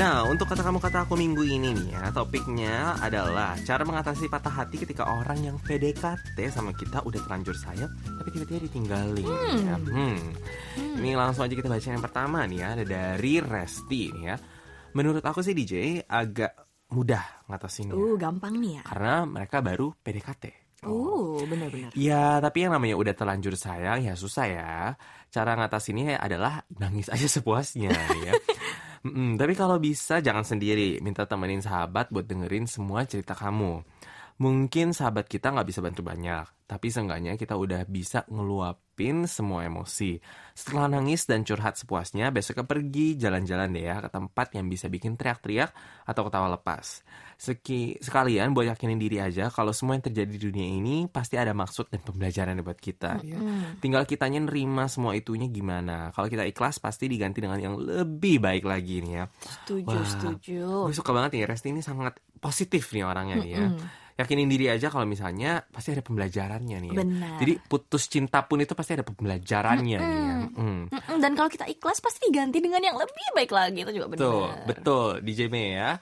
Nah, 0.00 0.24
untuk 0.24 0.48
kata 0.48 0.64
kamu 0.64 0.80
kata 0.80 1.04
aku 1.04 1.12
minggu 1.12 1.44
ini 1.44 1.76
nih 1.76 1.92
ya, 1.92 2.08
topiknya 2.08 2.96
adalah 3.04 3.52
cara 3.68 3.84
mengatasi 3.84 4.32
patah 4.32 4.48
hati 4.48 4.80
ketika 4.80 5.04
orang 5.04 5.44
yang 5.44 5.60
PDKT 5.60 6.40
sama 6.48 6.72
kita 6.72 7.04
udah 7.04 7.20
terlanjur 7.20 7.52
sayang, 7.52 7.92
tapi 8.16 8.32
tiba-tiba 8.32 8.64
ditinggalin. 8.64 9.28
Ya. 9.60 9.76
Hmm. 9.76 10.32
Ini 11.04 11.12
langsung 11.20 11.44
aja 11.44 11.52
kita 11.52 11.68
baca 11.68 11.84
yang 11.84 12.00
pertama 12.00 12.48
nih 12.48 12.64
ya, 12.64 12.68
ada 12.80 12.84
dari 12.88 13.44
Resti 13.44 14.02
nih 14.08 14.24
ya. 14.24 14.36
Menurut 14.96 15.20
aku 15.20 15.44
sih 15.44 15.52
DJ 15.52 16.00
agak 16.08 16.56
mudah 16.96 17.44
ngatasinnya. 17.52 17.92
Uh, 17.92 18.16
gampang 18.16 18.56
nih 18.56 18.80
ya. 18.80 18.82
Karena 18.88 19.28
mereka 19.28 19.60
baru 19.60 19.92
PDKT. 20.00 20.44
Uh, 20.80 21.44
benar-benar. 21.44 21.92
Ya, 21.92 22.40
tapi 22.40 22.64
yang 22.64 22.72
namanya 22.72 22.96
udah 22.96 23.12
terlanjur 23.12 23.52
sayang 23.52 24.00
ya 24.00 24.16
susah 24.16 24.46
ya. 24.48 24.72
Cara 25.28 25.60
ngatasinnya 25.60 26.16
adalah 26.16 26.64
nangis 26.72 27.12
aja 27.12 27.28
sepuasnya 27.28 27.92
ya. 28.24 28.32
Mm-mm, 29.00 29.40
tapi 29.40 29.56
kalau 29.56 29.80
bisa 29.80 30.20
jangan 30.20 30.44
sendiri, 30.44 31.00
minta 31.00 31.24
temenin 31.24 31.64
sahabat 31.64 32.12
buat 32.12 32.28
dengerin 32.28 32.68
semua 32.68 33.08
cerita 33.08 33.32
kamu. 33.32 33.80
Mungkin 34.40 34.96
sahabat 34.96 35.28
kita 35.28 35.52
nggak 35.52 35.68
bisa 35.68 35.84
bantu 35.84 36.00
banyak, 36.00 36.64
tapi 36.64 36.88
seenggaknya 36.88 37.36
kita 37.36 37.60
udah 37.60 37.84
bisa 37.84 38.24
ngeluapin 38.24 39.28
semua 39.28 39.68
emosi. 39.68 40.16
Setelah 40.56 40.96
nangis 40.96 41.28
dan 41.28 41.44
curhat 41.44 41.76
sepuasnya, 41.76 42.32
besoknya 42.32 42.64
pergi 42.64 43.20
jalan-jalan 43.20 43.68
deh 43.68 43.84
ya 43.84 44.00
ke 44.00 44.08
tempat 44.08 44.56
yang 44.56 44.64
bisa 44.72 44.88
bikin 44.88 45.20
teriak-teriak 45.20 45.76
atau 46.08 46.24
ketawa 46.24 46.56
lepas. 46.56 47.04
Seki, 47.36 48.00
sekalian 48.00 48.56
buat 48.56 48.64
yakinin 48.72 48.96
diri 48.96 49.20
aja 49.20 49.52
kalau 49.52 49.76
semua 49.76 50.00
yang 50.00 50.08
terjadi 50.08 50.32
di 50.32 50.40
dunia 50.40 50.68
ini 50.72 51.04
pasti 51.08 51.36
ada 51.36 51.52
maksud 51.52 51.92
dan 51.92 52.00
pembelajaran 52.00 52.56
buat 52.64 52.80
kita. 52.80 53.20
ya. 53.20 53.36
Tinggal 53.76 54.08
kitanya 54.08 54.40
nerima 54.40 54.88
semua 54.88 55.12
itunya 55.16 55.52
gimana. 55.52 56.16
Kalau 56.16 56.32
kita 56.32 56.48
ikhlas 56.48 56.80
pasti 56.80 57.12
diganti 57.12 57.44
dengan 57.44 57.60
yang 57.60 57.76
lebih 57.76 58.40
baik 58.40 58.64
lagi 58.64 59.04
nih 59.04 59.12
ya. 59.20 59.24
Setuju, 59.44 59.84
Wah, 59.84 60.04
setuju. 60.08 60.64
Gue 60.88 60.96
suka 60.96 61.12
banget 61.12 61.30
nih 61.36 61.44
Resti 61.44 61.76
ini 61.76 61.84
sangat 61.84 62.20
positif 62.40 62.88
nih 62.96 63.04
orangnya 63.04 63.36
nih 63.36 63.52
ya. 63.52 63.68
Yakinin 64.20 64.52
diri 64.52 64.68
aja 64.68 64.92
kalau 64.92 65.08
misalnya 65.08 65.64
pasti 65.64 65.96
ada 65.96 66.04
pembelajarannya 66.04 66.76
nih 66.76 66.90
ya. 66.92 67.00
Benar. 67.00 67.36
Jadi 67.40 67.52
putus 67.64 68.04
cinta 68.06 68.44
pun 68.44 68.60
itu 68.60 68.76
pasti 68.76 69.00
ada 69.00 69.04
pembelajarannya 69.04 69.98
nih 69.98 70.20
ya. 70.20 70.36
Mm. 70.60 70.92
Mm-mm, 70.92 71.16
Dan 71.18 71.32
kalau 71.32 71.48
kita 71.48 71.64
ikhlas 71.64 72.04
pasti 72.04 72.28
diganti 72.28 72.60
dengan 72.60 72.84
yang 72.84 73.00
lebih 73.00 73.26
baik 73.32 73.50
lagi 73.50 73.80
itu 73.80 73.92
juga 73.96 74.06
benar. 74.12 74.20
Betul, 74.20 74.46
betul 74.68 75.08
DJ 75.24 75.40
Mei 75.48 75.80
ya. 75.80 75.96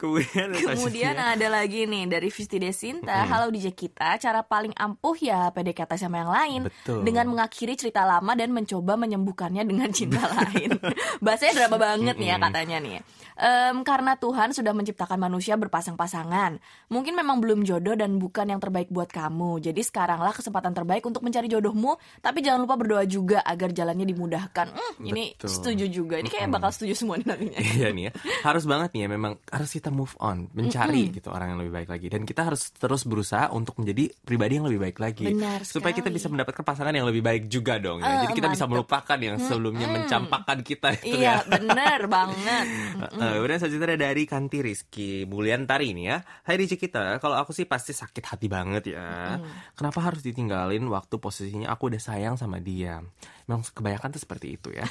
Kemudian 0.00 0.48
Kemudian 0.52 1.16
ada 1.16 1.46
lagi 1.48 1.86
nih 1.86 2.10
dari 2.10 2.28
Visti 2.28 2.58
Desinta, 2.58 3.24
halo 3.26 3.52
DJ 3.52 3.72
kita, 3.72 4.18
cara 4.18 4.42
paling 4.42 4.74
ampuh 4.76 5.14
ya 5.18 5.50
PDKT 5.54 5.94
sama 6.00 6.22
yang 6.22 6.32
lain 6.32 6.60
Betul. 6.68 7.06
dengan 7.06 7.30
mengakhiri 7.30 7.74
cerita 7.78 8.02
lama 8.02 8.32
dan 8.34 8.50
mencoba 8.50 8.98
menyembuhkannya 8.98 9.62
dengan 9.64 9.88
cinta 9.94 10.22
lain. 10.36 10.76
Bahasanya 11.22 11.64
drama 11.64 11.78
banget 11.78 12.16
nih 12.18 12.28
ya 12.34 12.36
katanya 12.40 12.78
nih. 12.82 12.98
Em, 13.32 13.80
karena 13.82 14.14
Tuhan 14.20 14.52
sudah 14.52 14.76
menciptakan 14.76 15.16
manusia 15.16 15.56
berpasang-pasangan. 15.56 16.60
Mungkin 16.92 17.16
memang 17.16 17.40
belum 17.40 17.64
jodoh 17.64 17.96
dan 17.96 18.20
bukan 18.20 18.52
yang 18.52 18.60
terbaik 18.60 18.92
buat 18.92 19.08
kamu. 19.08 19.58
Jadi 19.64 19.80
sekaranglah 19.80 20.36
kesempatan 20.36 20.76
terbaik 20.76 21.02
untuk 21.08 21.24
mencari 21.24 21.48
jodohmu, 21.48 21.96
tapi 22.20 22.44
jangan 22.44 22.62
lupa 22.62 22.76
berdoa 22.76 23.04
juga 23.08 23.40
agar 23.42 23.72
jalannya 23.72 24.04
dimudahkan. 24.04 24.66
Hmm, 24.76 24.94
ini 25.02 25.32
setuju 25.40 25.88
juga. 25.88 26.20
Ini 26.20 26.28
kayak 26.28 26.52
bakal 26.52 26.70
setuju 26.70 26.94
semua 26.94 27.16
nih 27.18 27.28
nantinya. 27.28 27.60
Iya 27.72 27.88
nih 27.88 28.04
ya, 28.04 28.12
harus 28.42 28.64
banget 28.64 28.94
nih 28.94 29.00
ya. 29.04 29.08
Memang 29.10 29.32
harus 29.48 29.70
kita 29.70 29.88
move 29.88 30.12
on, 30.18 30.48
mencari 30.52 31.10
gitu 31.10 31.28
orang 31.28 31.54
yang 31.54 31.60
lebih 31.60 31.72
baik 31.72 31.88
lagi. 31.88 32.06
Dan 32.08 32.22
kita 32.22 32.46
harus 32.46 32.70
terus 32.72 33.02
berusaha 33.04 33.50
untuk 33.50 33.76
menjadi 33.76 34.10
pribadi 34.22 34.58
yang 34.58 34.66
lebih 34.66 34.80
baik 34.82 34.98
lagi, 34.98 35.30
Benar 35.30 35.62
supaya 35.62 35.92
kita 35.92 36.08
bisa 36.08 36.26
mendapatkan 36.26 36.62
pasangan 36.62 36.92
yang 36.92 37.04
lebih 37.04 37.22
baik 37.22 37.46
juga 37.46 37.76
dong. 37.78 38.00
Ya. 38.00 38.08
Eh, 38.08 38.18
Jadi 38.28 38.32
kita 38.38 38.48
bisa 38.48 38.64
mantep. 38.64 38.72
melupakan 38.84 39.18
yang 39.18 39.36
sebelumnya 39.38 39.86
mencampakkan 39.88 40.58
kita 40.62 40.88
itu 41.00 41.18
Iya, 41.18 41.42
ya. 41.42 41.48
bener 41.48 42.00
banget. 42.16 42.66
Uh, 43.12 43.34
kemudian 43.38 43.58
selanjutnya 43.58 43.86
ada 43.94 43.98
dari 44.10 44.22
Kanti 44.24 44.58
Rizky 44.62 45.24
Mulyantari 45.24 45.90
ini 45.90 46.06
ya 46.06 46.20
Hai 46.44 46.56
DJ 46.56 46.76
kita, 46.76 47.18
kalau 47.18 47.36
aku 47.36 47.50
sih 47.50 47.66
pasti 47.66 47.90
sakit 47.90 48.24
hati 48.24 48.46
banget 48.46 48.94
ya 48.94 49.38
Kenapa 49.74 49.98
harus 50.02 50.22
ditinggalin 50.22 50.84
waktu 50.86 51.16
posisinya 51.16 51.68
aku 51.68 51.90
udah 51.90 52.00
sayang 52.02 52.34
sama 52.36 52.58
dia 52.58 53.02
Memang 53.48 53.66
kebanyakan 53.66 54.14
tuh 54.14 54.22
seperti 54.22 54.58
itu 54.60 54.68
ya. 54.70 54.86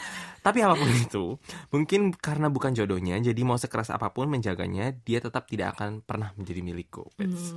Tapi 0.45 0.65
apa 0.65 0.75
pun 0.75 0.89
itu 0.89 1.37
Mungkin 1.73 2.15
karena 2.17 2.49
bukan 2.49 2.73
jodohnya 2.73 3.19
Jadi 3.21 3.41
mau 3.45 3.55
sekeras 3.55 3.93
apa 3.93 4.09
pun 4.09 4.27
menjaganya 4.27 4.91
Dia 5.05 5.21
tetap 5.21 5.45
tidak 5.45 5.77
akan 5.77 6.01
pernah 6.01 6.33
menjadi 6.33 6.61
milikku. 6.65 7.07
Wits. 7.21 7.53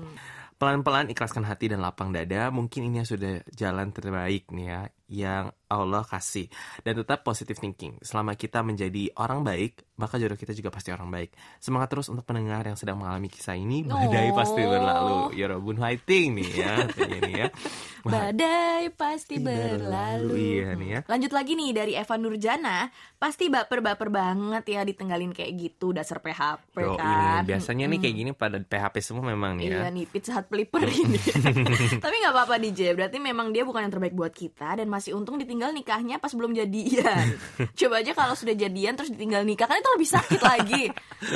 Pelan-pelan 0.54 1.10
ikhlaskan 1.10 1.48
hati 1.48 1.72
dan 1.72 1.82
lapang 1.82 2.14
dada 2.14 2.52
Mungkin 2.52 2.86
ini 2.86 3.02
yang 3.02 3.08
sudah 3.08 3.42
jalan 3.50 3.90
terbaik 3.90 4.52
nih 4.52 4.66
ya 4.70 4.80
Yang 5.08 5.52
Allah 5.68 6.04
kasih. 6.04 6.46
Dan 6.80 7.00
tetap 7.04 7.22
positive 7.22 7.58
thinking. 7.58 8.00
Selama 8.00 8.34
kita 8.34 8.64
menjadi 8.64 9.12
orang 9.18 9.44
baik 9.44 9.84
Maka 9.94 10.18
jodoh 10.18 10.34
kita 10.34 10.50
juga 10.50 10.74
pasti 10.74 10.90
orang 10.90 11.06
baik. 11.06 11.30
Semangat 11.62 11.86
terus 11.86 12.10
untuk 12.10 12.26
pendengar 12.26 12.66
yang 12.66 12.74
sedang 12.74 12.98
mengalami 12.98 13.30
kisah 13.30 13.54
ini. 13.54 13.86
Badai 13.86 14.34
Oh. 14.34 14.34
pasti 14.34 14.62
berlalu. 14.66 15.18
Ya 15.38 15.46
Robun 15.46 15.78
fighting 15.78 16.34
nih 16.34 16.50
ya 16.50 16.72
nih 16.98 17.34
ya. 17.46 17.48
Badai 18.04 18.90
pasti 18.90 19.38
berlalu. 19.38 20.34
Iya 20.34 20.74
nih 20.74 20.88
ya. 20.98 21.00
Lanjut 21.06 21.30
lagi 21.30 21.54
nih 21.54 21.70
dari 21.70 21.92
Eva 21.94 22.18
Nurjana, 22.18 22.90
pasti 23.22 23.46
baper-baper 23.46 24.10
banget 24.10 24.66
ya 24.66 24.82
ditinggalin 24.82 25.30
kayak 25.30 25.54
gitu. 25.62 25.94
Dasar 25.94 26.18
PHP 26.18 26.74
Yo, 26.74 26.98
kan. 26.98 27.46
ini 27.46 27.54
biasanya 27.54 27.86
nih 27.86 27.98
kayak 28.02 28.14
gini 28.18 28.30
pada 28.34 28.58
PHP 28.58 28.98
semua 28.98 29.30
memang 29.30 29.62
nih 29.62 29.78
ya. 29.78 29.78
Iya 29.86 29.88
nih 29.94 30.04
Pizza 30.10 30.34
Hut 30.34 30.50
Pelipper 30.50 30.84
ini. 30.90 31.22
Tapi 32.04 32.14
nggak 32.18 32.34
apa-apa 32.34 32.58
DJ, 32.58 32.98
berarti 32.98 33.22
memang 33.22 33.54
dia 33.54 33.62
bukan 33.62 33.86
yang 33.86 33.94
terbaik 33.94 34.12
buat 34.18 34.34
kita 34.34 34.82
dan 34.82 34.90
masih 34.94 35.12
untung 35.12 35.34
ditinggal 35.34 35.70
nikahnya 35.70 36.16
pas 36.16 36.30
belum 36.30 36.54
jadian. 36.54 37.34
coba 37.80 37.94
aja 37.98 38.12
kalau 38.12 38.32
sudah 38.32 38.54
jadian 38.54 38.94
terus 38.94 39.10
ditinggal 39.10 39.42
nikah 39.42 39.66
kan 39.66 39.76
itu 39.76 39.90
lebih 39.90 40.06
sakit 40.08 40.40
lagi. 40.40 40.84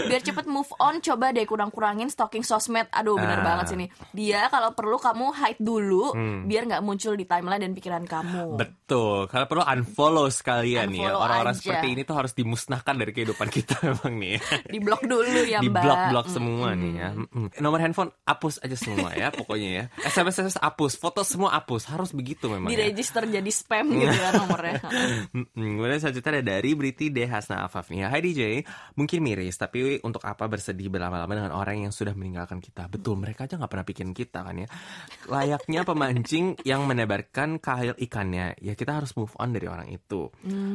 Biar 0.05 0.23
cepet 0.23 0.47
move 0.47 0.71
on, 0.77 1.01
coba 1.01 1.31
deh 1.31 1.43
kurang-kurangin 1.43 2.07
stalking 2.07 2.41
sosmed. 2.41 2.87
Aduh 2.91 3.15
bener 3.15 3.37
Ah. 3.37 3.45
banget 3.45 3.67
sini. 3.69 3.87
Dia 4.13 4.47
kalau 4.47 4.71
perlu 4.71 4.95
kamu 4.97 5.27
hide 5.33 5.59
dulu 5.59 6.15
biar 6.45 6.63
nggak 6.65 6.81
muncul 6.81 7.13
di 7.13 7.25
timeline 7.25 7.59
dan 7.61 7.73
pikiran 7.73 8.05
kamu. 8.05 8.55
Betul, 8.55 9.27
kalau 9.27 9.47
perlu 9.47 9.65
unfollow 9.65 10.29
sekalian 10.29 10.87
ya. 10.89 11.11
Unfollow 11.11 11.21
Orang-orang 11.21 11.53
aja. 11.53 11.61
seperti 11.61 11.87
ini 11.91 12.03
tuh 12.03 12.15
harus 12.15 12.33
dimusnahkan 12.33 12.95
dari 12.95 13.11
kehidupan 13.11 13.49
kita 13.49 13.75
memang 13.89 14.13
nih. 14.15 14.31
ya. 14.37 14.41
Di 14.65 14.79
blok 14.79 15.03
dulu 15.03 15.41
ya 15.43 15.59
di 15.59 15.67
mbak. 15.67 15.83
blok-blok 15.83 16.27
semua 16.29 16.69
nih 16.73 16.93
ya. 16.95 17.09
Nomor 17.59 17.81
handphone 17.81 18.15
hapus 18.23 18.61
aja 18.61 18.77
semua 18.77 19.11
ya 19.11 19.29
pokoknya 19.29 19.71
ya. 19.73 19.85
SMS 20.07 20.37
SMS 20.39 20.55
hapus, 20.57 20.95
foto 20.95 21.21
semua 21.21 21.51
hapus. 21.51 21.89
Harus 21.89 22.13
begitu 22.13 22.47
memang 22.47 22.69
Di 22.69 22.77
ya. 22.77 22.87
register 22.87 23.25
jadi 23.49 23.65
spam 23.65 23.87
gitu 23.97 24.13
kan 24.13 24.33
nomornya. 24.37 24.77
Kemudian 25.57 25.99
selanjutnya 26.05 26.31
ada 26.37 26.45
dari 26.45 26.71
Briti 26.77 27.09
D. 27.09 27.25
Hasna 27.25 27.65
Afaf 27.65 27.89
nih 27.89 28.05
ya. 28.05 28.07
Hai 28.13 28.21
DJ, 28.21 28.61
mungkin 29.01 29.25
miris, 29.25 29.57
tapi 29.57 29.97
untuk 30.05 30.21
apa 30.29 30.45
bersedih 30.45 30.93
berlama-lama 30.93 31.33
dengan 31.33 31.53
orang 31.57 31.89
yang 31.89 31.93
sudah 31.93 32.13
meninggalkan 32.13 32.61
kita? 32.61 32.93
Betul, 32.93 33.17
mereka 33.17 33.49
aja 33.49 33.57
nggak 33.57 33.73
pernah 33.73 33.87
pikirin 33.89 34.13
kita 34.13 34.45
kan 34.45 34.53
ya. 34.53 34.69
Layaknya 35.33 35.81
pemancing 35.89 36.61
yang 36.69 36.85
menebarkan 36.85 37.57
kahil 37.57 37.97
ikannya, 37.97 38.61
ya 38.61 38.77
kita 38.77 39.01
harus 39.01 39.17
move 39.17 39.33
on 39.41 39.57
dari 39.57 39.65
orang 39.65 39.89
itu. 39.89 40.29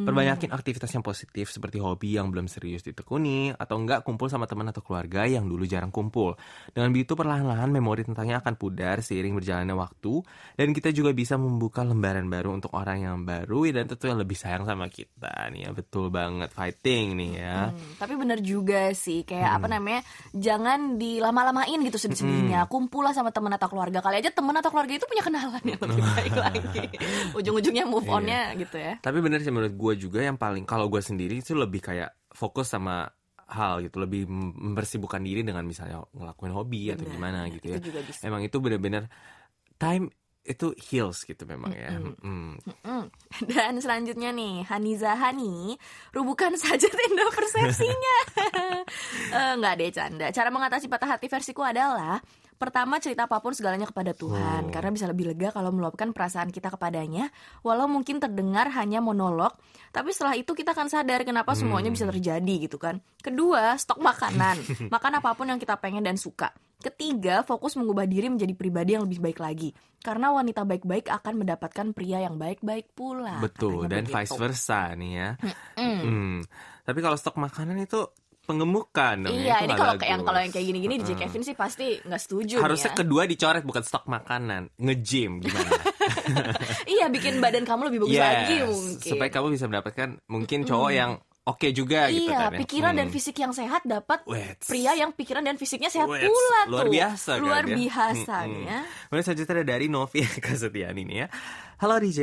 Perbanyakin 0.09 0.49
aktivitas 0.49 0.89
yang 0.97 1.05
positif 1.05 1.53
seperti 1.53 1.77
hobi 1.77 2.17
yang 2.17 2.33
belum 2.33 2.49
serius 2.49 2.81
ditekuni, 2.81 3.53
atau 3.53 3.77
enggak 3.77 4.01
kumpul 4.01 4.33
sama 4.33 4.49
teman 4.49 4.73
atau 4.73 4.81
keluarga 4.81 5.29
yang 5.29 5.45
dulu 5.45 5.69
jarang 5.69 5.93
kumpul. 5.93 6.33
Dengan 6.73 6.89
begitu 6.89 7.13
perlahan-lahan 7.13 7.69
memori 7.69 8.01
tentangnya 8.01 8.41
akan 8.41 8.57
pudar 8.57 9.05
seiring 9.05 9.37
berjalannya 9.37 9.77
waktu, 9.77 10.25
dan 10.57 10.73
kita 10.73 10.89
juga 10.89 11.13
bisa 11.13 11.37
membuka 11.37 11.85
lembaran 11.85 12.25
baru 12.25 12.62
untuk 12.62 12.62
orang 12.71 13.01
yang 13.01 13.17
baru 13.21 13.67
dan 13.73 13.83
tentu 13.85 14.07
yang 14.07 14.15
lebih 14.15 14.33
sayang 14.33 14.63
sama 14.63 14.87
kita 14.87 15.51
nih 15.51 15.67
ya. 15.67 15.69
Betul 15.71 16.07
banget, 16.07 16.49
fighting 16.49 17.17
nih 17.17 17.31
ya. 17.35 17.57
Hmm, 17.67 17.97
tapi 17.97 18.13
bener 18.15 18.39
juga 18.39 18.93
sih 18.93 19.23
kayak 19.23 19.59
apa 19.59 19.67
namanya 19.67 20.05
jangan 20.31 20.95
dilama-lamain 20.95 21.79
gitu 21.83 21.97
sedih-sedihnya. 21.97 22.69
Kumpul 22.69 23.03
lah 23.03 23.11
sama 23.11 23.33
teman 23.33 23.51
atau 23.51 23.67
keluarga. 23.67 23.99
Kali 23.99 24.21
aja 24.21 24.29
teman 24.29 24.55
atau 24.55 24.69
keluarga 24.69 24.93
itu 24.93 25.03
punya 25.03 25.19
kenalan 25.19 25.63
yang 25.63 25.81
lebih 25.81 26.03
baik 26.05 26.33
lagi. 26.47 26.83
Ujung-ujungnya 27.33 27.83
move 27.83 28.05
onnya 28.05 28.53
gitu 28.53 28.77
ya. 28.77 28.99
Tapi 28.99 29.17
bener 29.19 29.41
sih 29.41 29.51
menurut 29.51 29.73
gue 29.73 29.93
juga 29.99 30.21
yang 30.21 30.37
paling 30.37 30.63
kalau 30.63 30.87
gue 30.87 31.01
sendiri 31.01 31.39
itu 31.39 31.51
lebih 31.51 31.81
kayak 31.81 32.13
fokus 32.29 32.69
sama 32.69 33.09
hal 33.45 33.81
gitu. 33.81 33.97
Lebih 33.97 34.25
mem- 34.25 34.55
mempersibukkan 34.71 35.19
diri 35.19 35.41
dengan 35.41 35.63
misalnya 35.63 36.05
ngelakuin 36.11 36.53
hobi 36.53 36.91
atau 36.91 37.03
Benar, 37.03 37.13
gimana 37.13 37.39
gitu 37.49 37.65
itu 37.65 37.75
ya. 37.75 37.79
juga 37.81 37.99
bisa. 38.01 38.21
Emang 38.23 38.41
itu 38.41 38.57
bener-bener 38.57 39.09
time 39.75 40.07
itu 40.43 40.75
heals 40.91 41.23
gitu 41.23 41.47
memang 41.47 41.71
ya. 41.71 41.95
Mm. 41.95 42.59
Hmm. 42.83 43.07
Dan 43.47 43.79
selanjutnya 43.79 44.35
nih, 44.35 44.67
Haniza 44.67 45.15
Hani, 45.15 45.79
rubuhkan 46.11 46.51
saja 46.59 46.87
tenda 46.87 47.25
persepsinya. 47.31 48.17
Eh, 49.33 49.53
Nggak 49.57 49.73
deh, 49.79 49.89
canda. 49.89 50.27
Cara 50.29 50.49
mengatasi 50.53 50.85
patah 50.91 51.17
hati 51.17 51.25
versiku 51.31 51.65
adalah 51.65 52.21
Pertama 52.63 52.95
cerita 53.03 53.27
apa 53.27 53.43
pun 53.43 53.51
segalanya 53.51 53.83
kepada 53.83 54.15
Tuhan 54.15 54.41
Oh. 54.63 54.71
Karena 54.71 54.95
bisa 54.95 55.03
lebih 55.11 55.35
lega 55.35 55.51
kalau 55.51 55.75
meluapkan 55.75 56.15
perasaan 56.15 56.47
kita 56.47 56.71
kepadanya 56.71 57.27
Walau 57.59 57.91
mungkin 57.91 58.23
terdengar 58.23 58.71
hanya 58.71 59.03
monolog 59.03 59.51
Tapi 59.91 60.15
setelah 60.15 60.39
itu 60.39 60.55
kita 60.55 60.71
akan 60.71 60.87
sadar 60.87 61.27
kenapa 61.27 61.51
semuanya 61.59 61.91
bisa 61.91 62.07
terjadi 62.07 62.55
gitu 62.63 62.79
kan 62.79 63.03
Kedua, 63.19 63.75
stok 63.75 63.99
makanan 63.99 64.63
Makan 64.93 65.19
apa 65.19 65.35
pun 65.35 65.51
yang 65.51 65.59
kita 65.59 65.75
pengen 65.75 66.07
dan 66.07 66.15
suka 66.15 66.55
Ketiga, 66.79 67.43
fokus 67.43 67.75
mengubah 67.75 68.07
diri 68.07 68.27
menjadi 68.31 68.55
pribadi 68.55 68.95
yang 68.95 69.03
lebih 69.03 69.19
baik 69.19 69.39
lagi 69.43 69.75
Karena 69.99 70.31
wanita 70.31 70.63
baik-baik 70.63 71.11
akan 71.11 71.33
mendapatkan 71.43 71.87
pria 71.91 72.23
yang 72.23 72.39
baik-baik 72.39 72.95
pula 72.95 73.43
Betul 73.43 73.91
dan 73.91 74.07
begitu. 74.07 74.15
vice 74.15 74.35
versa 74.39 74.91
nih 74.95 75.11
ya. 75.15 75.29
Mm. 75.79 76.43
Tapi 76.83 76.99
kalau 76.99 77.15
stok 77.15 77.39
makanan 77.39 77.79
itu 77.79 78.03
pengemukan 78.43 79.17
ya, 79.23 79.31
Iya, 79.31 79.55
itu 79.55 79.65
ini 79.65 79.73
kalau 79.73 79.93
kayak 79.95 80.11
yang 80.11 80.21
kalau 80.21 80.39
yang 80.39 80.51
kayak 80.51 80.65
gini-gini 80.67 80.93
DJ 80.99 81.11
Kevin 81.15 81.41
sih 81.41 81.55
pasti 81.55 81.87
nggak 81.99 82.21
setuju 82.21 82.55
Harusnya 82.59 82.91
ya. 82.91 82.97
kedua 82.99 83.21
dicoret 83.23 83.63
bukan 83.63 83.83
stok 83.83 84.05
makanan, 84.05 84.67
nge-gym 84.77 85.39
gimana? 85.39 85.71
Iya, 86.83 87.07
bikin 87.07 87.39
badan 87.39 87.63
kamu 87.63 87.91
lebih 87.91 87.99
bagus 88.03 88.19
lagi 88.19 88.55
mungkin. 88.63 89.11
supaya 89.15 89.29
kamu 89.31 89.47
bisa 89.55 89.65
mendapatkan 89.67 90.09
mungkin 90.27 90.59
cowok 90.63 90.91
yang 90.91 91.11
oke 91.45 91.67
juga 91.69 92.07
gitu 92.07 92.25
iya, 92.25 92.39
kan 92.39 92.51
ya. 92.51 92.59
pikiran 92.59 92.93
dan 92.93 93.05
Hmm. 93.05 93.13
fisik 93.13 93.35
yang 93.35 93.51
sehat 93.51 93.83
dapat 93.83 94.23
Wets. 94.23 94.65
pria 94.65 94.91
yang 94.93 95.11
pikiran 95.11 95.41
dan 95.41 95.55
fisiknya 95.55 95.87
sehat 95.87 96.07
Wets, 96.07 96.23
pula 96.23 96.59
tuh. 96.61 96.71
luar 96.71 96.87
biasa 96.87 97.31
kan 97.33 97.41
Luar 97.41 97.63
ya. 97.63 97.75
biasa 97.77 98.35
Mm-mm. 98.37 98.49
nih 98.49 98.63
ya. 98.65 98.79
Kemudian 99.05 99.25
selanjutnya 99.25 99.65
dari 99.67 99.85
Novi 99.85 100.19
Kasetiani 100.45 101.01
nih 101.03 101.17
ya. 101.17 101.27
Halo 101.75 101.99
DJ, 101.99 102.21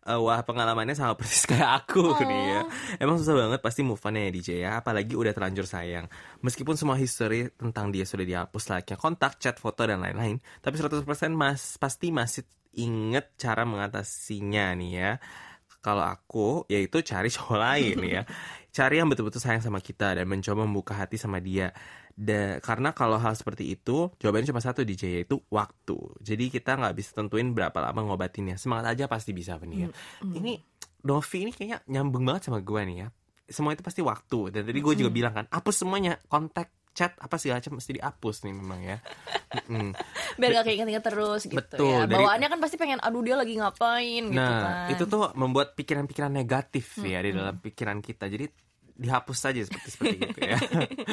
Eh, 0.00 0.14
wah 0.16 0.38
pengalamannya 0.40 0.94
sama 0.94 1.14
persis 1.14 1.42
kayak 1.50 1.70
aku 1.84 2.02
Oh. 2.04 2.18
nih 2.20 2.42
ya. 2.48 2.60
Emang 2.98 3.16
susah 3.16 3.34
banget 3.36 3.58
pasti 3.58 3.80
move 3.80 3.98
on 4.00 4.14
ya 4.16 4.28
DJ 4.28 4.48
ya, 4.60 4.70
apalagi 4.76 5.12
udah 5.12 5.30
terlanjur 5.30 5.62
sayang. 5.64 6.06
Meskipun 6.38 6.74
semua 6.74 6.94
history 6.94 7.50
tentang 7.52 7.90
dia 7.90 8.02
sudah 8.02 8.22
dihapus 8.22 8.62
layaknya 8.68 8.94
kontak, 8.96 9.36
chat, 9.36 9.56
foto 9.56 9.82
dan 9.82 9.98
lain-lain, 9.98 10.38
tapi 10.56 10.74
100% 10.76 11.02
mas 11.30 11.74
pasti 11.76 12.10
masih 12.10 12.42
inget 12.72 13.34
cara 13.36 13.62
mengatasinya 13.62 14.70
nih 14.72 14.90
ya. 14.92 15.10
Kalau 15.82 16.06
aku 16.06 16.64
yaitu 16.70 17.02
cari 17.02 17.28
cowok 17.34 17.58
lain 17.58 17.96
ya. 18.06 18.22
Cari 18.72 19.02
yang 19.02 19.10
betul-betul 19.10 19.42
sayang 19.42 19.60
sama 19.60 19.82
kita 19.82 20.16
dan 20.16 20.24
mencoba 20.24 20.64
membuka 20.64 20.94
hati 20.96 21.18
sama 21.20 21.42
dia. 21.42 21.74
Da- 22.12 22.60
karena 22.62 22.94
kalau 22.94 23.16
hal 23.18 23.34
seperti 23.34 23.72
itu 23.72 24.08
jawabannya 24.22 24.48
cuma 24.48 24.62
satu 24.62 24.86
DJ 24.86 25.20
yaitu 25.20 25.42
waktu. 25.50 25.98
Jadi 26.22 26.48
kita 26.48 26.78
nggak 26.78 26.94
bisa 26.96 27.10
tentuin 27.18 27.50
berapa 27.52 27.74
lama 27.82 28.00
ngobatinnya. 28.08 28.56
Semangat 28.56 28.96
aja 28.96 29.04
pasti 29.10 29.34
bisa 29.36 29.58
Venia. 29.60 29.90
Ini 30.22 30.56
Novi 31.02 31.36
ini 31.42 31.50
kayaknya 31.50 31.82
nyambung 31.90 32.22
banget 32.22 32.48
sama 32.48 32.62
gue 32.62 32.80
nih 32.86 32.96
ya. 33.02 33.08
Semua 33.50 33.74
itu 33.74 33.82
pasti 33.82 34.00
waktu. 34.00 34.54
Dan 34.54 34.62
tadi 34.64 34.78
gue 34.78 34.94
juga 34.94 35.10
bilang 35.10 35.34
kan, 35.34 35.44
hapus 35.50 35.82
semuanya, 35.84 36.16
kontak, 36.30 36.70
chat 36.92 37.16
apa 37.16 37.34
segala 37.34 37.58
macam 37.58 37.74
mesti 37.74 37.92
dihapus 37.94 38.36
nih 38.42 38.54
memang 38.54 38.80
ya. 38.80 38.96
Mm-mm. 39.50 39.96
Biar 40.38 40.50
gak 40.54 40.64
keinget-inget 40.66 41.00
terus 41.02 41.42
gitu 41.42 41.56
Betul, 41.58 41.88
ya. 41.88 42.04
dari- 42.04 42.20
Bawaannya 42.20 42.48
kan 42.48 42.58
pasti 42.58 42.76
pengen 42.76 42.98
aduh 42.98 43.20
dia 43.20 43.34
lagi 43.34 43.54
ngapain 43.54 44.24
gitu 44.24 44.36
Nah, 44.36 44.60
kan. 44.86 44.92
itu 44.92 45.04
tuh 45.04 45.32
membuat 45.34 45.72
pikiran-pikiran 45.72 46.28
negatif 46.30 47.00
ya 47.00 47.18
di 47.18 47.32
dalam 47.32 47.56
pikiran 47.56 47.98
kita. 47.98 48.26
Jadi 48.26 48.46
dihapus 49.02 49.38
saja 49.38 49.60
seperti 49.60 49.88
seperti 49.90 50.16
itu 50.22 50.38
ya. 50.40 50.58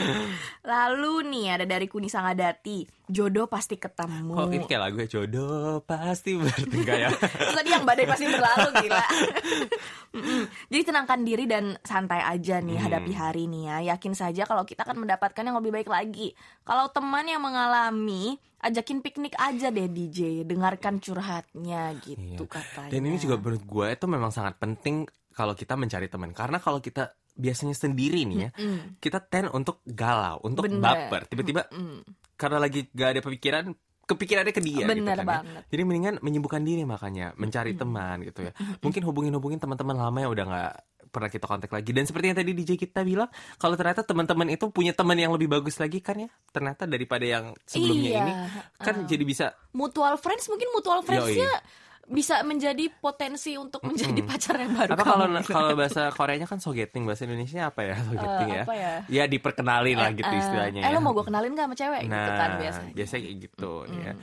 Lalu 0.72 1.14
nih 1.28 1.46
ada 1.58 1.66
dari 1.66 1.86
Kuni 1.86 2.06
Sangadati, 2.06 2.86
jodoh 3.06 3.50
pasti 3.50 3.76
ketemu. 3.76 4.34
Oh 4.38 4.46
ini 4.48 4.64
kayak 4.64 4.82
lagu 4.86 4.98
ya 5.02 5.10
jodoh 5.10 5.82
pasti 5.82 6.38
bertengkar 6.38 6.96
ya. 6.96 7.10
Tadi 7.58 7.70
yang 7.70 7.84
badai 7.84 8.06
pasti 8.06 8.26
berlalu 8.26 8.70
gila. 8.80 9.06
Jadi 10.72 10.84
tenangkan 10.84 11.20
diri 11.22 11.46
dan 11.46 11.78
santai 11.82 12.22
aja 12.22 12.58
nih 12.60 12.78
Hmm. 12.78 12.86
hadapi 12.86 13.12
hari 13.12 13.44
nih 13.46 13.64
ya. 13.66 13.78
Yakin 13.96 14.14
saja 14.14 14.46
kalau 14.46 14.64
kita 14.64 14.84
akan 14.84 15.02
mendapatkan 15.02 15.42
yang 15.42 15.58
lebih 15.58 15.74
baik 15.74 15.90
lagi. 15.90 16.34
Kalau 16.64 16.90
teman 16.90 17.26
yang 17.26 17.42
mengalami, 17.42 18.38
ajakin 18.60 19.00
piknik 19.00 19.34
aja 19.36 19.70
deh 19.70 19.88
DJ, 19.88 20.44
dengarkan 20.44 20.98
curhatnya 21.00 21.94
gitu 22.00 22.44
Iya. 22.44 22.50
katanya. 22.50 22.92
Dan 22.92 23.02
ini 23.04 23.18
juga 23.18 23.36
menurut 23.38 23.64
gue 23.64 23.86
itu 23.90 24.06
memang 24.06 24.30
sangat 24.30 24.58
penting 24.58 25.06
kalau 25.30 25.54
kita 25.54 25.74
mencari 25.74 26.08
teman 26.08 26.32
karena 26.32 26.58
kalau 26.58 26.78
kita 26.78 27.14
biasanya 27.40 27.74
sendiri 27.74 28.28
nih 28.28 28.38
ya, 28.38 28.50
Mm, 28.60 29.00
kita 29.00 29.24
tend 29.24 29.48
untuk 29.56 29.80
galau, 29.88 30.44
untuk 30.44 30.68
Bener. 30.68 30.84
baper. 30.84 31.32
Tiba-tiba 31.32 31.72
mm. 31.72 32.36
karena 32.36 32.58
lagi 32.60 32.92
gak 32.92 33.10
ada 33.16 33.22
pemikiran, 33.24 33.64
kepikirannya 34.04 34.54
ke 34.54 34.62
dia 34.62 34.84
gitu 34.84 34.90
Bener 34.90 35.18
kan 35.18 35.24
ya. 35.24 35.28
banget. 35.28 35.64
Jadi 35.72 35.82
mendingan 35.88 36.14
menyembuhkan 36.20 36.62
diri 36.66 36.84
makanya, 36.84 37.32
mencari 37.40 37.78
teman 37.80 38.26
gitu 38.28 38.50
ya. 38.50 38.52
Mungkin 38.84 39.02
hubungin-hubungin 39.08 39.62
teman-teman 39.62 39.96
lama 39.96 40.18
yang 40.20 40.32
udah 40.36 40.46
nggak 40.50 40.74
pernah 41.10 41.30
kita 41.30 41.46
kontak 41.50 41.72
lagi. 41.74 41.90
Dan 41.90 42.06
seperti 42.06 42.26
yang 42.32 42.38
tadi 42.38 42.52
DJ 42.54 42.78
kita 42.78 43.02
bilang, 43.02 43.30
kalau 43.58 43.74
ternyata 43.74 44.06
teman-teman 44.06 44.50
itu 44.54 44.70
punya 44.70 44.94
teman 44.94 45.18
yang 45.18 45.34
lebih 45.34 45.50
bagus 45.50 45.82
lagi 45.82 46.00
kan 46.06 46.22
ya, 46.22 46.30
ternyata 46.54 46.86
daripada 46.86 47.26
yang 47.26 47.54
sebelumnya 47.66 48.10
Iya, 48.10 48.22
ini, 48.22 48.34
kan 48.78 48.96
uh. 49.04 49.08
jadi 49.10 49.24
bisa 49.26 49.46
Mutual 49.74 50.18
friends 50.22 50.46
mungkin 50.50 50.70
mutual 50.74 51.02
Yoi. 51.02 51.38
Bisa 52.10 52.42
menjadi 52.42 52.90
potensi 52.92 53.54
untuk 53.54 53.86
menjadi 53.86 54.18
pacar 54.26 54.58
yang 54.58 54.74
baru 54.74 54.92
apa 54.92 55.04
kalau 55.04 55.26
kamu. 55.30 55.46
kalau 55.46 55.72
bahasa 55.74 56.10
Koreanya 56.10 56.44
kan 56.44 56.58
sogeting 56.58 57.06
bahasa 57.06 57.24
Indonesia 57.24 57.70
apa 57.70 57.82
ya 57.86 57.96
sogeting 58.02 58.50
Eh, 58.50 58.52
ya 58.52 58.64
apa 58.66 58.74
ya? 58.74 58.94
ya 59.08 59.24
diperkenalin 59.26 59.94
lah 59.96 60.12
gitu 60.12 60.26
Eh, 60.28 60.42
istilahnya 60.42 60.82
Eh 60.82 60.90
ya. 60.90 60.92
lo 60.92 61.00
mau 61.00 61.14
gue 61.14 61.22
kenalin 61.22 61.54
gak 61.54 61.66
sama 61.66 61.76
cewek 61.78 62.02
nah 62.04 62.18
gitu 62.20 62.32
kan 62.34 62.50
biasanya. 62.58 62.92
biasanya 62.94 63.22
kayak 63.24 63.38
gitu 63.40 63.74
ya 63.96 64.14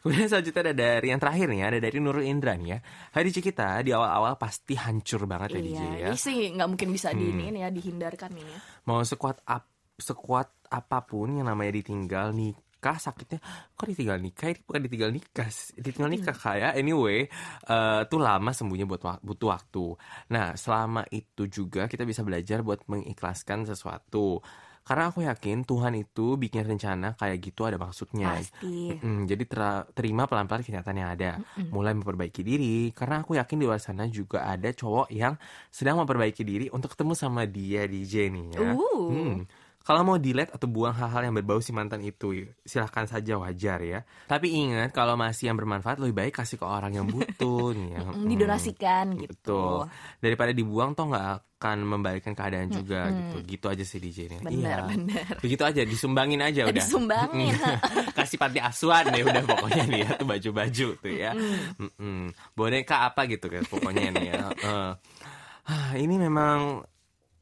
Kemudian 0.00 0.26
selanjutnya 0.26 0.62
ada 0.62 0.74
dari 0.74 1.06
yang 1.06 1.20
terakhir 1.20 1.46
nih, 1.46 1.60
ada 1.60 1.76
dari 1.76 1.96
Nurul 2.00 2.24
Indra 2.24 2.56
nih 2.56 2.72
ya. 2.72 2.78
Hari 3.12 3.36
kita 3.36 3.84
di 3.84 3.92
awal-awal 3.92 4.32
pasti 4.36 4.72
hancur 4.72 5.28
banget 5.28 5.52
ya 5.52 5.60
DJ 5.60 5.76
Iya, 5.76 5.84
ya. 5.92 6.08
ini 6.08 6.16
sih 6.16 6.38
nggak 6.56 6.68
mungkin 6.72 6.88
bisa 6.88 7.12
di 7.12 7.28
ini 7.28 7.52
ya 7.54 7.68
dihindarkan 7.68 8.32
ini 8.32 8.48
ya. 8.48 8.60
Mau 8.88 9.04
sekuat 9.04 9.44
ap, 9.44 9.68
sekuat 9.92 10.72
apa 10.72 11.04
pun 11.04 11.36
yang 11.36 11.44
namanya 11.44 11.76
ditinggal 11.76 12.32
nikah 12.80 12.96
sakitnya 12.96 13.44
kok 13.76 13.84
ditinggal 13.84 14.16
nikah 14.16 14.48
ini 14.56 14.60
bukan 14.64 14.80
ditinggal 14.88 15.10
nikah 15.12 15.48
ditinggal 15.76 16.08
nikah 16.08 16.32
kayak 16.32 16.72
anyway 16.80 17.28
eh, 17.68 18.00
tuh 18.08 18.16
lama 18.16 18.56
sembuhnya 18.56 18.88
buat 18.88 19.04
wak- 19.04 19.20
butuh 19.20 19.52
waktu 19.52 20.00
nah 20.32 20.56
selama 20.56 21.04
itu 21.12 21.44
juga 21.44 21.84
kita 21.84 22.08
bisa 22.08 22.24
belajar 22.24 22.64
buat 22.64 22.80
mengikhlaskan 22.88 23.68
sesuatu 23.68 24.40
karena 24.80 25.12
aku 25.12 25.22
yakin 25.28 25.68
Tuhan 25.68 25.92
itu 25.92 26.40
bikin 26.40 26.64
rencana 26.64 27.12
kayak 27.14 27.36
gitu 27.52 27.68
ada 27.68 27.76
maksudnya 27.76 28.32
Pasti. 28.40 28.96
Mm, 28.96 29.28
jadi 29.28 29.44
terima 29.92 30.24
pelan-pelan 30.24 30.64
kenyataan 30.64 30.98
yang 30.98 31.10
ada. 31.14 31.38
Mulai 31.68 31.94
memperbaiki 31.94 32.40
diri 32.40 32.90
karena 32.90 33.20
aku 33.22 33.36
yakin 33.36 33.60
di 33.60 33.64
luar 33.68 33.78
sana 33.78 34.08
juga 34.08 34.48
ada 34.48 34.72
cowok 34.72 35.12
yang 35.12 35.36
sedang 35.68 36.00
memperbaiki 36.00 36.42
diri 36.42 36.66
untuk 36.72 36.96
ketemu 36.96 37.12
sama 37.12 37.44
dia 37.44 37.84
DJ 37.86 38.32
nih 38.32 38.46
ya. 38.56 38.72
Uh. 38.74 39.08
Hmm. 39.12 39.36
Kalau 39.90 40.06
mau 40.06 40.22
delete 40.22 40.54
atau 40.54 40.70
buang 40.70 40.94
hal-hal 40.94 41.26
yang 41.26 41.34
berbau 41.34 41.58
si 41.58 41.74
mantan 41.74 41.98
itu, 42.06 42.46
silahkan 42.62 43.10
saja 43.10 43.34
wajar 43.42 43.82
ya. 43.82 44.06
Tapi 44.30 44.54
ingat 44.54 44.94
kalau 44.94 45.18
masih 45.18 45.50
yang 45.50 45.58
bermanfaat 45.58 45.98
lebih 45.98 46.14
baik 46.14 46.38
kasih 46.38 46.62
ke 46.62 46.66
orang 46.66 46.94
yang 46.94 47.10
butuh 47.10 47.74
nih 47.74 47.90
ya. 47.98 48.00
Didonasikan 48.14 49.18
gitu. 49.18 49.34
Betul. 49.34 49.90
Daripada 50.22 50.54
dibuang 50.54 50.94
toh 50.94 51.10
nggak 51.10 51.26
akan 51.58 51.78
membalikkan 51.82 52.38
keadaan 52.38 52.70
juga 52.70 53.10
gitu. 53.10 53.36
Gitu 53.42 53.66
aja 53.66 53.82
sih 53.82 53.98
DJ 53.98 54.30
ini. 54.30 54.38
Benar, 54.38 54.94
benar. 54.94 55.26
Begitu 55.42 55.62
aja 55.66 55.82
disumbangin 55.82 56.38
aja 56.38 56.70
udah. 56.70 56.78
Disumbangin. 56.78 57.58
Kasih 58.14 58.38
panti 58.38 58.62
asuhan 58.62 59.10
deh 59.10 59.26
udah 59.26 59.42
pokoknya 59.42 59.84
nih 59.90 60.00
ya 60.06 60.10
tuh 60.14 60.26
baju-baju 60.30 60.86
tuh 61.02 61.10
ya. 61.10 61.34
Mm-mm. 61.82 62.30
Boneka 62.54 63.10
apa 63.10 63.26
gitu 63.26 63.50
kan 63.50 63.66
pokoknya 63.66 64.14
nih 64.14 64.26
ya. 64.38 64.38
Ah, 65.70 65.94
ini 65.94 66.18
memang 66.18 66.82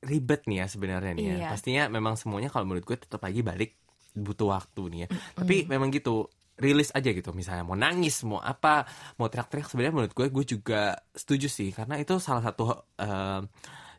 ribet 0.00 0.44
nih 0.44 0.62
ya 0.62 0.66
sebenarnya 0.66 1.12
nih 1.12 1.24
ya. 1.24 1.34
Iya. 1.36 1.48
Pastinya 1.50 1.82
memang 1.88 2.14
semuanya 2.14 2.48
kalau 2.48 2.64
menurut 2.64 2.84
gue 2.84 2.96
tetap 2.96 3.18
lagi 3.18 3.40
balik 3.40 3.74
butuh 4.12 4.50
waktu 4.50 4.82
nih 4.88 5.00
ya. 5.00 5.08
Tapi 5.34 5.66
memang 5.66 5.88
gitu 5.88 6.26
rilis 6.54 6.90
aja 6.90 7.06
gitu 7.08 7.30
misalnya 7.30 7.62
mau 7.62 7.74
nangis 7.74 8.26
mau 8.26 8.42
apa 8.42 8.82
mau 9.14 9.26
teriak-teriak 9.26 9.70
sebenarnya 9.70 9.94
menurut 9.94 10.10
gue 10.10 10.26
gue 10.26 10.44
juga 10.48 10.82
setuju 11.08 11.46
sih 11.46 11.70
karena 11.70 11.94
itu 11.96 12.18
salah 12.18 12.42
satu 12.42 12.74
eh, 12.98 13.40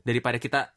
daripada 0.02 0.36
kita 0.36 0.68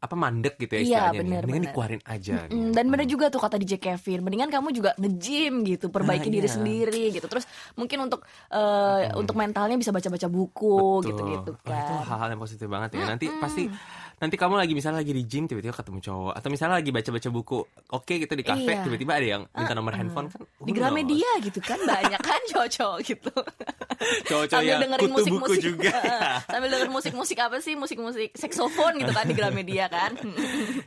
apa 0.00 0.16
mandek 0.16 0.56
gitu 0.56 0.72
ya 0.72 0.80
Iya, 0.80 0.84
istilahnya 0.86 1.12
nih. 1.12 1.20
bener, 1.20 1.40
Mendingan 1.40 1.56
bener. 1.60 1.68
dikeluarin 1.68 2.02
aja. 2.06 2.36
Mm, 2.48 2.72
dan 2.72 2.84
bener 2.88 3.04
juga 3.04 3.28
tuh 3.28 3.36
kata 3.36 3.56
DJ 3.56 3.76
Kevin, 3.76 4.24
mendingan 4.24 4.48
kamu 4.48 4.72
juga 4.72 4.96
nge-gym 4.96 5.60
gitu, 5.60 5.92
perbaiki 5.92 6.24
Nah, 6.24 6.34
diri 6.40 6.48
iya. 6.48 6.56
sendiri 6.56 7.04
gitu. 7.12 7.26
Terus 7.28 7.44
mungkin 7.74 8.08
untuk 8.08 8.24
eh, 8.48 9.12
untuk 9.12 9.36
mentalnya 9.36 9.76
bisa 9.76 9.92
baca-baca 9.92 10.24
buku 10.26 11.04
gitu-gitu 11.04 11.52
Wah, 11.52 11.76
itu 11.76 11.92
kan. 11.92 12.04
hal-hal 12.08 12.28
yang 12.32 12.40
positif 12.40 12.64
banget 12.64 12.96
ya. 12.96 13.04
Nanti 13.06 13.28
pasti 13.28 13.68
nanti 14.20 14.36
kamu 14.36 14.54
lagi 14.60 14.72
misalnya 14.76 15.00
lagi 15.00 15.16
di 15.16 15.24
gym 15.24 15.48
tiba-tiba 15.48 15.72
ketemu 15.72 15.98
cowok. 16.04 16.32
Atau 16.36 16.48
misalnya 16.52 16.76
lagi 16.76 16.90
baca-baca 16.92 17.28
buku 17.32 17.58
oke 17.90 18.14
gitu 18.20 18.32
di 18.36 18.44
kafe 18.44 18.68
Iya. 18.70 18.84
tiba-tiba 18.84 19.12
ada 19.16 19.26
yang 19.26 19.42
minta 19.48 19.72
nomor 19.72 19.96
handphone 19.96 20.28
kan 20.28 20.44
Di 20.60 20.70
who 20.70 20.76
Gramedia 20.76 21.30
gitu 21.40 21.60
kan 21.64 21.80
banyak 21.80 22.20
kan 22.20 22.40
cowok-cowok 22.52 22.98
gitu. 23.02 23.32
cowok-cowok 24.28 24.60
sambil 24.60 24.70
yang 24.76 24.80
dengerin 24.84 25.10
kutu 25.10 25.12
buku 25.16 25.24
musik-musik 25.24 25.60
juga 25.64 25.92
sambil 26.52 26.68
dengerin 26.68 26.92
musik-musik 26.92 27.38
apa 27.40 27.56
sih? 27.64 27.74
Musik-musik 27.74 28.28
saksofon 28.36 28.92
gitu 29.00 29.12
kan 29.16 29.24
di 29.24 29.34
Gramedia 29.34 29.88
kan. 29.88 30.12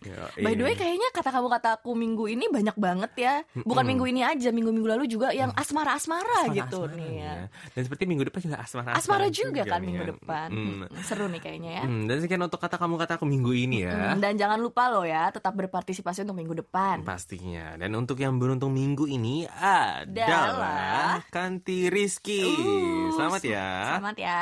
Ya, 0.04 0.30
by 0.36 0.54
the 0.54 0.68
way 0.68 0.76
iya. 0.76 0.80
kayaknya 0.84 1.10
kata 1.16 1.30
kamu 1.32 1.48
kataku 1.48 1.92
minggu 1.96 2.26
ini 2.30 2.46
banyak 2.52 2.76
banget 2.78 3.12
ya. 3.18 3.34
Bukan 3.66 3.82
minggu 3.88 4.06
ini 4.06 4.22
aja 4.22 4.52
minggu-minggu 4.52 4.86
lalu 4.86 5.10
juga 5.10 5.32
yang 5.34 5.50
asmara-asmara 5.56 6.54
gitu 6.54 6.86
Asmara, 6.86 6.98
nih 7.00 7.12
ya. 7.18 7.24
ya. 7.24 7.34
dan 7.74 7.82
seperti 7.88 8.04
minggu 8.06 8.24
depan 8.30 8.40
juga 8.46 8.58
asmara 8.62 8.94
asmara 8.94 9.28
juga 9.34 9.64
kan 9.66 9.80
nih 9.82 9.88
minggu 9.90 10.04
ya. 10.04 10.10
depan. 10.14 10.48
Mm. 10.54 10.66
Mm, 10.86 11.02
seru 11.02 11.26
nih 11.32 11.42
kayaknya 11.42 11.72
ya. 11.82 11.84
Hmm, 11.88 12.04
dan 12.06 12.16
sekian 12.20 12.42
untuk 12.46 12.60
kata 12.62 12.76
kamu 12.78 12.96
kataku 13.00 13.23
minggu 13.26 13.52
ini 13.52 13.78
ya 13.82 14.14
Mm, 14.14 14.20
dan 14.20 14.34
jangan 14.36 14.58
lupa 14.58 14.88
loh 14.88 15.04
ya 15.04 15.30
tetap 15.30 15.54
berpartisipasi 15.54 16.24
untuk 16.24 16.38
minggu 16.38 16.56
depan 16.60 17.02
pastinya 17.02 17.76
dan 17.76 17.92
untuk 17.94 18.18
yang 18.18 18.38
beruntung 18.38 18.72
minggu 18.72 19.06
ini 19.06 19.46
adalah 19.50 21.24
Kanti 21.30 21.88
Rizky 21.88 22.44
Uh, 22.44 23.10
selamat 23.14 23.42
ya 23.44 23.70
selamat 23.98 24.18
ya 24.18 24.40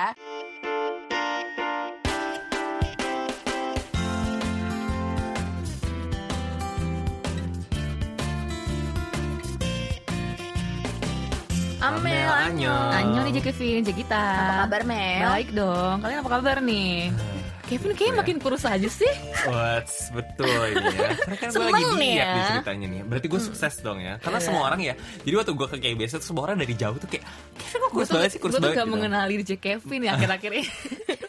Amel, 11.81 12.29
annyeong. 12.29 12.93
Annyeong 12.93 13.25
nih 13.25 13.41
Kevin, 13.41 13.81
Jegita. 13.81 14.21
apa 14.21 14.53
kabar 14.69 14.81
Mel 14.85 15.25
Baik 15.25 15.49
dong. 15.49 15.95
Kalian 16.05 16.19
apa 16.21 16.29
kabar 16.29 16.57
nih? 16.61 17.09
Kevin 17.71 17.95
kayaknya 17.95 18.15
makin 18.19 18.35
kurus 18.37 18.67
aja 18.67 18.89
sih. 18.91 19.07
What's 19.47 20.11
betul 20.11 20.51
ini 20.67 20.91
ya 20.91 21.07
Karena 21.15 21.35
kan 21.39 21.47
gue 21.49 21.63
lagi 21.63 21.83
nih 21.95 22.11
diet 22.11 22.19
ya. 22.19 22.27
nih 22.27 22.43
ceritanya 22.51 22.87
nih 22.91 23.01
Berarti 23.01 23.27
gue 23.27 23.41
sukses 23.41 23.73
dong 23.79 23.97
ya 23.97 24.13
Karena 24.19 24.39
semua 24.43 24.61
orang 24.67 24.81
ya 24.83 24.93
Jadi 25.23 25.33
waktu 25.33 25.51
gue 25.55 25.67
ke 25.71 25.77
KBS 25.79 26.11
tuh 26.19 26.25
semua 26.27 26.43
orang 26.45 26.59
dari 26.59 26.75
jauh 26.75 26.99
tuh 26.99 27.07
kayak 27.07 27.23
Kevin 27.55 27.79
kok 27.79 27.89
kurus 27.89 28.09
banget 28.11 28.29
sih 28.29 28.39
kurus 28.39 28.53
gue 28.53 28.59
tuh 28.59 28.63
banget 28.67 28.75
gak 28.75 28.85
gitu. 28.85 28.93
mengenali 28.93 29.33
DJ 29.39 29.51
Kevin 29.55 30.01
ya 30.03 30.11
akhir-akhir 30.13 30.51
ini. 30.51 30.67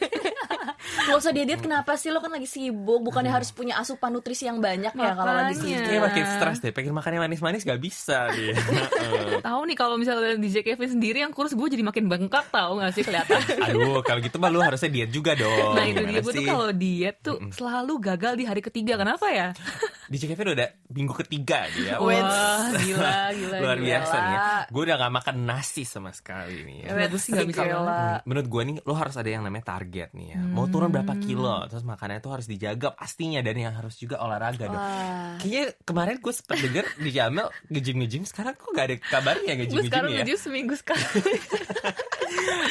Gak 0.92 1.16
usah 1.16 1.30
diet 1.30 1.58
kenapa 1.58 1.94
sih 1.94 2.08
lo 2.08 2.18
kan 2.18 2.28
lagi 2.28 2.44
sibuk 2.44 3.00
Bukannya 3.02 3.30
harus 3.30 3.50
punya 3.50 3.76
asupan 3.76 4.10
nutrisi 4.10 4.44
yang 4.44 4.58
banyak 4.58 4.92
ya 4.92 5.10
kalau 5.12 5.32
lagi 5.32 5.56
Makanya. 5.56 5.64
sibuk 5.74 5.88
Kayak 5.88 6.02
makin 6.02 6.24
stres 6.28 6.58
deh 6.58 6.70
Pengen 6.70 6.92
makan 6.92 7.10
yang 7.10 7.22
manis-manis 7.22 7.62
gak 7.62 7.78
bisa 7.78 8.18
dia 8.30 8.52
Heeh. 8.58 9.40
Tahu 9.40 9.60
nih 9.64 9.74
kalau 9.74 9.96
misalnya 9.96 10.36
DJ 10.36 10.62
Kevin 10.62 10.90
sendiri 10.90 11.18
yang 11.20 11.30
kurus 11.30 11.52
gue 11.52 11.68
jadi 11.68 11.80
makin 11.80 12.06
bengkak 12.06 12.48
tahu 12.48 12.78
gak 12.78 12.92
sih 12.92 13.02
kelihatan. 13.02 13.40
Aduh 13.66 14.00
kalau 14.00 14.20
gitu 14.20 14.36
mah 14.36 14.48
lu 14.48 14.58
harusnya 14.58 14.88
diet 14.88 15.10
juga 15.10 15.32
dong 15.32 15.72
Nah 15.72 15.84
itu 15.84 16.02
dia 16.02 16.20
gue 16.20 16.32
tuh 16.32 16.44
kalau 16.44 16.68
diet 16.70 17.16
tuh 17.18 17.36
selalu 17.50 17.92
gagal 17.98 18.34
di 18.34 18.44
hari 18.44 18.60
ketiga. 18.60 18.94
Kenapa 18.94 19.28
ya? 19.28 19.48
DJ 20.12 20.28
Kevin 20.28 20.52
udah 20.52 20.68
minggu 20.90 21.14
ketiga 21.18 21.64
dia 21.70 21.96
Wah 21.96 22.68
gila 22.74 23.32
gila. 23.32 23.56
Luar 23.58 23.76
gila. 23.76 23.86
biasa 23.86 24.16
nih 24.18 24.32
ya 24.32 24.40
Gue 24.68 24.82
udah 24.82 24.96
gak 24.98 25.12
makan 25.14 25.36
nasi 25.42 25.82
sama 25.82 26.10
sekali 26.10 26.56
nih 26.60 26.76
ya 26.82 27.06
gue 27.06 27.16
sih 27.16 27.30
gak 27.30 27.46
bisa 27.46 27.62
Gila. 27.62 27.80
banget. 27.80 28.18
Hmm, 28.18 28.26
Menurut 28.26 28.46
gue 28.48 28.62
nih 28.64 28.76
lo 28.82 28.94
harus 28.94 29.14
ada 29.14 29.26
yang 29.26 29.40
namanya 29.40 29.64
target 29.70 30.10
nih 30.12 30.26
ya 30.32 30.40
Mau 30.42 30.66
turun 30.66 30.81
berapa 30.88 31.14
kilo 31.16 31.56
Terus 31.66 31.82
makannya 31.82 32.18
tuh 32.18 32.32
harus 32.32 32.46
dijaga 32.46 32.88
pastinya 32.90 33.38
Dan 33.38 33.56
yang 33.56 33.72
harus 33.72 33.94
juga 33.94 34.18
olahraga 34.18 34.64
dong 34.64 34.74
Wah. 34.74 35.36
Kayaknya 35.36 35.64
kemarin 35.82 36.16
gue 36.16 36.32
sempet 36.32 36.56
denger 36.60 36.84
di 36.96 37.10
Jamel 37.10 37.46
nge-gym-nge-gym 37.68 38.24
Sekarang 38.24 38.54
kok 38.54 38.70
gak 38.70 38.86
ada 38.86 38.96
kabarnya 38.98 39.52
Gue 39.52 39.58
nge-gym-nge-gym 39.60 39.86
sekarang 39.86 40.10
ya 40.10 40.36
seminggu 40.36 40.74
sekali. 40.74 41.04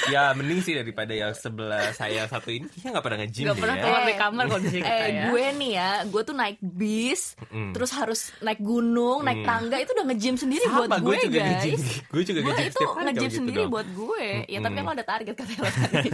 Ya 0.08 0.34
mending 0.34 0.60
sih 0.60 0.74
daripada 0.74 1.14
yang 1.14 1.32
sebelah 1.32 1.94
saya 1.94 2.26
satu 2.26 2.50
ini 2.50 2.66
Kayaknya 2.68 2.90
gak 2.92 3.04
pernah 3.04 3.20
nge-gym 3.22 3.46
Gak 3.46 3.54
deh 3.54 3.62
pernah 3.62 3.76
ya 3.76 3.82
keluar 3.82 4.02
dari 4.02 4.16
kamar 4.18 4.44
kalau 4.44 4.62
DJ 4.62 4.76
kita 4.82 4.90
eh 4.92 5.06
ya. 5.08 5.24
gue 5.24 5.46
nih 5.54 5.72
ya, 5.72 5.92
gue 6.04 6.22
tuh 6.24 6.36
naik 6.36 6.58
bis, 6.60 7.22
Mm. 7.44 7.72
terus 7.72 7.92
harus 7.92 8.22
naik 8.40 8.60
gunung, 8.60 9.22
naik 9.22 9.40
Mm. 9.40 9.46
tangga 9.46 9.78
itu 9.78 9.92
udah 9.92 10.06
nge-gym 10.08 10.36
sendiri 10.36 10.64
Sama, 10.64 10.78
buat 10.82 10.90
gue, 10.98 11.04
gue 11.04 11.16
juga 11.22 11.38
guys. 11.38 11.50
nge-gym 11.54 11.80
Gue 12.12 12.24
juga 12.24 12.40
Gue 12.42 12.50
nge-gym 12.50 12.66
itu 12.66 12.74
setiap 12.74 12.90
hari 12.92 13.04
nge-gym 13.04 13.12
kalau 13.12 13.22
gitu 13.22 13.38
sendiri 13.38 13.58
dong. 13.58 13.70
buat 13.70 13.88
gue. 13.92 14.26
Ya 14.48 14.60
tapi 14.60 14.72
Mm-mm. 14.72 14.82
aku 14.82 14.92
ada 14.92 15.06
target 15.06 15.34
katanya 15.34 15.62
lo 15.62 15.70
tadi. 15.72 16.10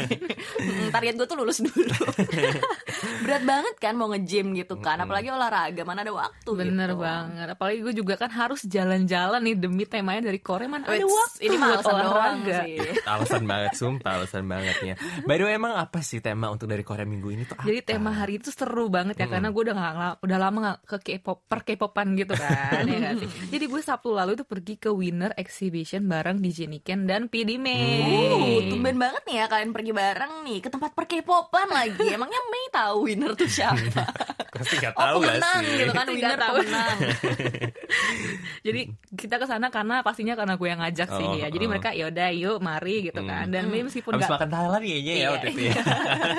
Mm, 0.59 0.87
target 0.89 1.13
gue 1.15 1.27
tuh 1.27 1.37
lulus 1.37 1.57
dulu. 1.59 1.86
Berat 3.23 3.43
banget 3.43 3.75
kan 3.77 3.93
mau 3.93 4.07
nge-gym 4.07 4.53
gitu 4.53 4.77
kan, 4.77 4.97
apalagi 4.97 5.29
olahraga 5.29 5.81
mana 5.81 6.01
ada 6.01 6.13
waktu 6.13 6.49
Bener 6.49 6.91
gitu. 6.91 7.01
banget. 7.01 7.47
Apalagi 7.53 7.79
gue 7.81 7.93
juga 7.95 8.13
kan 8.15 8.29
harus 8.29 8.63
jalan-jalan 8.63 9.41
nih 9.41 9.55
demi 9.57 9.83
temanya 9.83 10.25
dari 10.25 10.39
Korea 10.39 10.65
mana 10.65 10.85
ada 10.85 10.97
Wits, 10.97 11.11
waktu 11.11 11.39
ini 11.43 11.55
mah 11.55 11.67
buat 11.67 11.77
alasan 11.77 11.93
doang 11.93 12.07
olahraga. 12.07 12.57
sih. 12.63 12.77
alasan 13.05 13.43
banget, 13.43 13.71
sumpah 13.75 14.11
alasan 14.15 14.43
bangetnya. 14.45 14.93
By 15.23 15.35
the 15.35 15.45
way, 15.45 15.55
emang 15.55 15.73
apa 15.73 15.99
sih 15.99 16.19
tema 16.19 16.47
untuk 16.47 16.67
dari 16.67 16.81
Korea 16.81 17.05
minggu 17.05 17.29
ini 17.29 17.43
tuh 17.43 17.55
apa? 17.55 17.65
Jadi 17.65 17.79
tema 17.83 18.11
hari 18.11 18.37
itu 18.37 18.49
seru 18.49 18.87
banget 18.87 19.15
ya 19.15 19.25
Mm-mm. 19.25 19.33
karena 19.33 19.49
gue 19.49 19.61
udah 19.63 19.75
gak, 19.75 20.15
udah 20.23 20.37
lama 20.37 20.57
gak 20.63 20.77
ke 20.85 20.97
K-pop 21.13 21.39
per 21.45 21.59
K-popan 21.63 22.07
gitu 22.15 22.33
kan 22.33 22.83
ya 22.85 23.11
sih? 23.15 23.29
Jadi 23.53 23.65
gue 23.65 23.81
Sabtu 23.81 24.09
lalu 24.11 24.35
itu 24.35 24.45
pergi 24.45 24.75
ke 24.77 24.89
Winner 24.89 25.31
Exhibition 25.35 26.05
bareng 26.05 26.37
DJ 26.37 26.67
Niken 26.67 27.05
dan 27.05 27.27
PD 27.27 27.55
Uh, 27.57 27.63
May. 27.63 28.69
tumben 28.69 28.95
banget 28.95 29.23
nih 29.25 29.35
ya 29.39 29.45
kalian 29.47 29.71
pergi 29.71 29.91
bareng 29.91 30.45
nih 30.45 30.59
ke 30.59 30.69
tempat 30.69 30.93
perkepopan 30.93 31.67
lagi. 31.77 32.05
Emangnya 32.09 32.41
Mei 32.47 32.65
tahu 32.69 32.97
winner 33.05 33.31
tuh 33.33 33.47
siapa? 33.47 34.03
Pasti 34.57 34.75
gak 34.77 34.93
Oh 34.93 34.99
tahu 34.99 35.17
gak 35.21 35.27
pemenang 35.31 35.61
sih? 35.61 35.75
gitu 35.75 35.91
kan 35.91 35.97
Pasti 35.99 36.13
winner 36.15 36.39
tahu. 36.39 36.55
pemenang. 36.57 36.97
Jadi 38.67 38.81
kita 39.15 39.35
ke 39.37 39.45
sana 39.45 39.67
karena 39.69 39.95
pastinya 40.01 40.33
karena 40.33 40.53
gue 40.55 40.67
yang 40.67 40.81
ngajak 40.81 41.07
sih 41.09 41.25
Oh, 41.25 41.35
ya. 41.35 41.47
Jadi 41.47 41.65
oh. 41.65 41.69
mereka 41.69 41.89
yaudah 41.91 42.29
yuk 42.31 42.57
mari 42.59 42.95
gitu 43.03 43.21
kan. 43.21 43.47
Dan 43.47 43.67
Mei 43.67 43.81
meskipun 43.81 44.11
Habis 44.13 44.25
nggak 44.25 44.35
makan 44.37 44.49
Thailand 44.49 44.83
ya 44.83 44.97
Iya, 44.97 45.27
waktu 45.31 45.47
itu 45.49 45.61
ya. 45.63 45.75